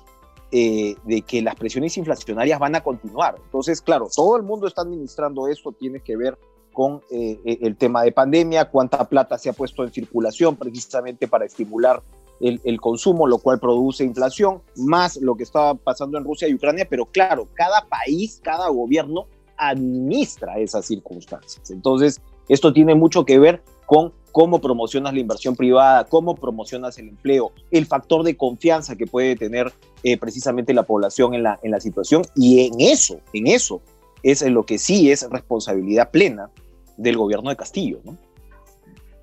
eh, 0.50 0.94
de 1.04 1.22
que 1.22 1.42
las 1.42 1.56
presiones 1.56 1.96
inflacionarias 1.96 2.58
van 2.58 2.74
a 2.74 2.82
continuar. 2.82 3.36
Entonces, 3.42 3.80
claro, 3.80 4.08
todo 4.14 4.36
el 4.36 4.42
mundo 4.42 4.66
está 4.66 4.82
administrando 4.82 5.48
esto, 5.48 5.72
tiene 5.72 6.00
que 6.00 6.16
ver 6.16 6.38
con 6.72 7.02
eh, 7.10 7.58
el 7.60 7.76
tema 7.76 8.02
de 8.02 8.12
pandemia, 8.12 8.66
cuánta 8.66 9.04
plata 9.08 9.36
se 9.36 9.50
ha 9.50 9.52
puesto 9.52 9.82
en 9.84 9.92
circulación 9.92 10.56
precisamente 10.56 11.28
para 11.28 11.44
estimular 11.44 12.02
el, 12.40 12.60
el, 12.64 12.80
consumo, 12.80 13.26
lo 13.26 13.38
cual 13.38 13.60
produce 13.60 14.04
inflación, 14.04 14.62
más 14.76 15.16
lo 15.16 15.36
que 15.36 15.42
estaba 15.42 15.74
pasando 15.74 16.18
en 16.18 16.24
Rusia 16.24 16.48
y 16.48 16.54
Ucrania, 16.54 16.86
pero 16.88 17.06
claro, 17.06 17.46
cada 17.54 17.86
país, 17.88 18.40
cada 18.42 18.68
gobierno 18.68 19.26
administra 19.56 20.58
esas 20.58 20.86
circunstancias. 20.86 21.70
Entonces, 21.70 22.20
esto 22.48 22.72
tiene 22.72 22.94
mucho 22.94 23.24
que 23.24 23.38
ver 23.38 23.62
con 23.86 24.12
cómo 24.32 24.60
promocionas 24.60 25.12
la 25.12 25.20
inversión 25.20 25.54
privada, 25.54 26.04
cómo 26.04 26.34
promocionas 26.34 26.98
el 26.98 27.10
empleo, 27.10 27.52
el 27.70 27.86
factor 27.86 28.24
de 28.24 28.36
confianza 28.36 28.96
que 28.96 29.06
puede 29.06 29.36
tener 29.36 29.70
eh, 30.02 30.16
precisamente 30.16 30.74
la 30.74 30.82
población 30.82 31.34
en 31.34 31.44
la, 31.44 31.60
en 31.62 31.78
situación. 31.80 32.22
Y 32.34 32.66
en 32.66 32.80
eso, 32.80 33.20
en 33.34 33.46
eso 33.46 33.82
es 34.22 34.42
lo 34.42 34.64
que 34.64 34.78
sí 34.78 35.10
es 35.10 35.28
responsabilidad 35.30 36.10
plena 36.10 36.50
del 36.96 37.16
gobierno 37.16 37.50
de 37.50 37.56
Castillo. 37.56 38.00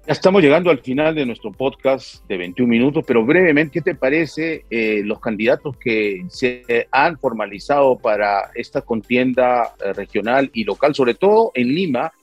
Ya 0.08 0.14
estamos 0.14 0.42
llegando 0.42 0.70
al 0.70 0.80
final 0.80 1.14
de 1.14 1.26
nuestro 1.26 1.52
podcast 1.52 2.26
de 2.28 2.38
21 2.38 2.70
minutos, 2.70 3.04
pero 3.06 3.26
brevemente, 3.26 3.74
¿qué 3.74 3.82
te 3.82 3.96
parece 3.96 4.66
eh, 4.70 5.02
los 5.04 5.20
candidatos 5.20 5.76
que 5.78 6.26
se 6.30 6.88
han 6.92 7.18
formalizado 7.18 7.98
para 7.98 8.52
esta 8.56 8.82
contienda 8.82 9.74
eh, 9.84 9.94
regional 9.94 10.50
y 10.54 10.64
local, 10.64 10.94
sobre 10.94 11.16
todo 11.16 11.52
en 11.56 11.68
Lima? 11.68 12.14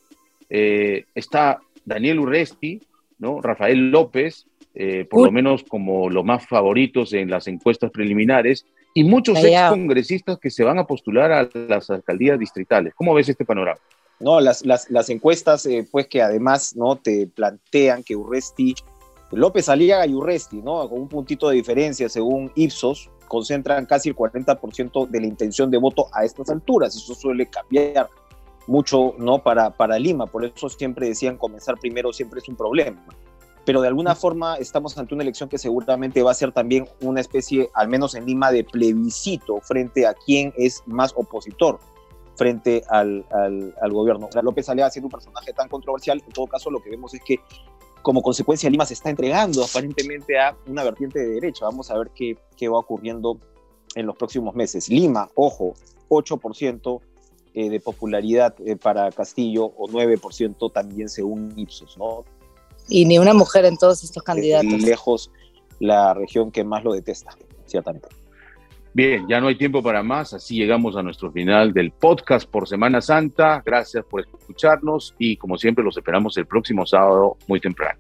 está 0.49 1.59
Daniel 1.87 2.21
Urresti, 2.21 2.83
¿no? 3.19 3.41
Rafael 3.41 3.91
López, 3.91 4.47
eh, 4.75 5.07
por 5.09 5.25
lo 5.25 5.33
menos 5.33 5.65
como 5.65 6.11
los 6.11 6.25
más 6.25 6.47
favoritos 6.47 7.15
en 7.15 7.31
las 7.31 7.47
encuestas 7.47 7.91
preliminares, 7.91 8.67
y 8.93 9.05
muchos 9.05 9.43
ex 9.43 9.71
congresistas 9.71 10.39
que 10.39 10.51
se 10.51 10.65
van 10.65 10.79
a 10.79 10.87
postular 10.87 11.33
a 11.33 11.49
las 11.55 11.89
alcaldías 11.89 12.39
distritales. 12.39 12.95
¿Cómo 12.95 13.15
ves 13.15 13.29
este 13.29 13.45
panorama? 13.45 13.81
No, 14.19 14.41
las, 14.41 14.65
las, 14.65 15.11
encuestas, 15.11 15.67
eh, 15.67 15.87
pues 15.91 16.07
que 16.07 16.23
además 16.23 16.75
no 16.75 16.97
te 16.97 17.27
plantean 17.27 18.03
que 18.03 18.17
Urresti, 18.17 18.75
López 19.33 19.69
Aliaga 19.69 20.07
y 20.07 20.15
Urresti, 20.15 20.57
¿no? 20.57 20.89
Con 20.89 21.01
un 21.01 21.09
puntito 21.09 21.51
de 21.51 21.57
diferencia 21.57 22.09
según 22.09 22.51
Ipsos, 22.55 23.11
concentran 23.29 23.85
casi 23.85 24.09
el 24.09 24.17
40% 24.17 25.09
de 25.09 25.21
la 25.21 25.27
intención 25.27 25.71
de 25.71 25.79
voto 25.79 26.07
a 26.13 26.25
estas 26.25 26.49
alturas. 26.49 26.97
Eso 26.97 27.15
suele 27.15 27.47
cambiar 27.47 28.09
mucho 28.67 29.15
¿no? 29.19 29.43
para, 29.43 29.71
para 29.71 29.99
Lima, 29.99 30.27
por 30.27 30.45
eso 30.45 30.69
siempre 30.69 31.09
decían 31.09 31.37
comenzar 31.37 31.79
primero 31.79 32.13
siempre 32.13 32.41
es 32.41 32.49
un 32.49 32.57
problema. 32.57 33.05
Pero 33.65 33.81
de 33.81 33.89
alguna 33.89 34.15
forma 34.15 34.57
estamos 34.57 34.97
ante 34.97 35.15
una 35.15 35.25
elección 35.25 35.49
que 35.49 35.59
seguramente 35.59 36.23
va 36.23 36.31
a 36.31 36.35
ser 36.35 36.53
también 36.53 36.89
una 37.01 37.21
especie, 37.21 37.69
al 37.75 37.89
menos 37.89 38.15
en 38.15 38.25
Lima, 38.25 38.53
de 38.53 38.63
plebiscito 38.63 39.61
frente 39.61 40.07
a 40.07 40.15
quién 40.15 40.53
es 40.57 40.83
más 40.87 41.13
opositor 41.17 41.81
frente 42.37 42.85
al, 42.91 43.25
al, 43.31 43.93
gobierno. 43.93 44.29
López 44.43 44.69
Alea 44.69 44.91
siendo 44.91 45.07
un 45.07 45.13
personaje 45.13 45.53
tan 45.53 45.69
controversial, 45.69 46.23
en 46.25 46.33
todo 46.33 46.47
caso 46.47 46.71
lo 46.71 46.81
que 46.81 46.91
vemos 46.91 47.15
es 47.15 47.21
que 47.25 47.41
como 48.03 48.23
consecuencia 48.23 48.71
Lima 48.71 48.87
se 48.87 48.95
está 48.95 49.11
entregando 49.11 49.65
aparentemente 49.65 50.39
a 50.39 50.57
una 50.69 50.85
vertiente 50.85 51.19
de 51.19 51.27
derecha. 51.27 51.65
Vamos 51.65 51.91
a 51.91 51.99
ver 51.99 52.11
qué, 52.15 52.39
qué 52.57 52.69
va 52.69 52.79
ocurriendo 52.79 53.41
en 53.97 54.07
los 54.07 54.17
próximos 54.17 54.55
meses. 54.55 54.89
Lima, 54.89 55.29
ojo, 55.35 55.75
8% 56.09 57.01
eh, 57.59 57.71
de 57.71 57.81
popularidad 57.81 58.55
eh, 58.67 58.77
para 58.77 59.11
Castillo 59.11 59.65
o 59.65 59.89
9% 59.89 60.71
también 60.71 61.09
según 61.09 61.55
Ipsos, 61.57 61.97
¿no? 61.97 62.23
Y 62.87 63.07
ni 63.07 63.19
una 63.19 63.33
mujer 63.33 63.65
en 63.65 63.79
todos 63.79 64.05
estos 64.05 64.23
candidatos. 64.23 64.83
lejos 64.83 65.31
la 65.81 66.13
región 66.13 66.51
que 66.51 66.65
más 66.65 66.85
lo 66.85 66.93
detesta, 66.93 67.31
ciertamente. 67.65 68.09
Bien, 68.93 69.27
ya 69.27 69.41
no 69.41 69.49
hay 69.49 69.57
tiempo 69.57 69.83
para 69.83 70.03
más, 70.03 70.35
así 70.35 70.57
llegamos 70.57 70.97
a 70.97 71.03
nuestro 71.03 71.33
final 71.33 71.73
del 71.73 71.93
podcast 71.93 72.47
por 72.47 72.69
Semana 72.69 73.01
Santa. 73.01 73.63
Gracias 73.65 74.05
por 74.05 74.21
escucharnos 74.21 75.15
y 75.19 75.39
como 75.39 75.57
siempre 75.57 75.83
los 75.83 75.97
esperamos 75.97 76.37
el 76.37 76.45
próximo 76.45 76.85
sábado 76.85 77.39
muy 77.49 77.59
temprano. 77.59 77.99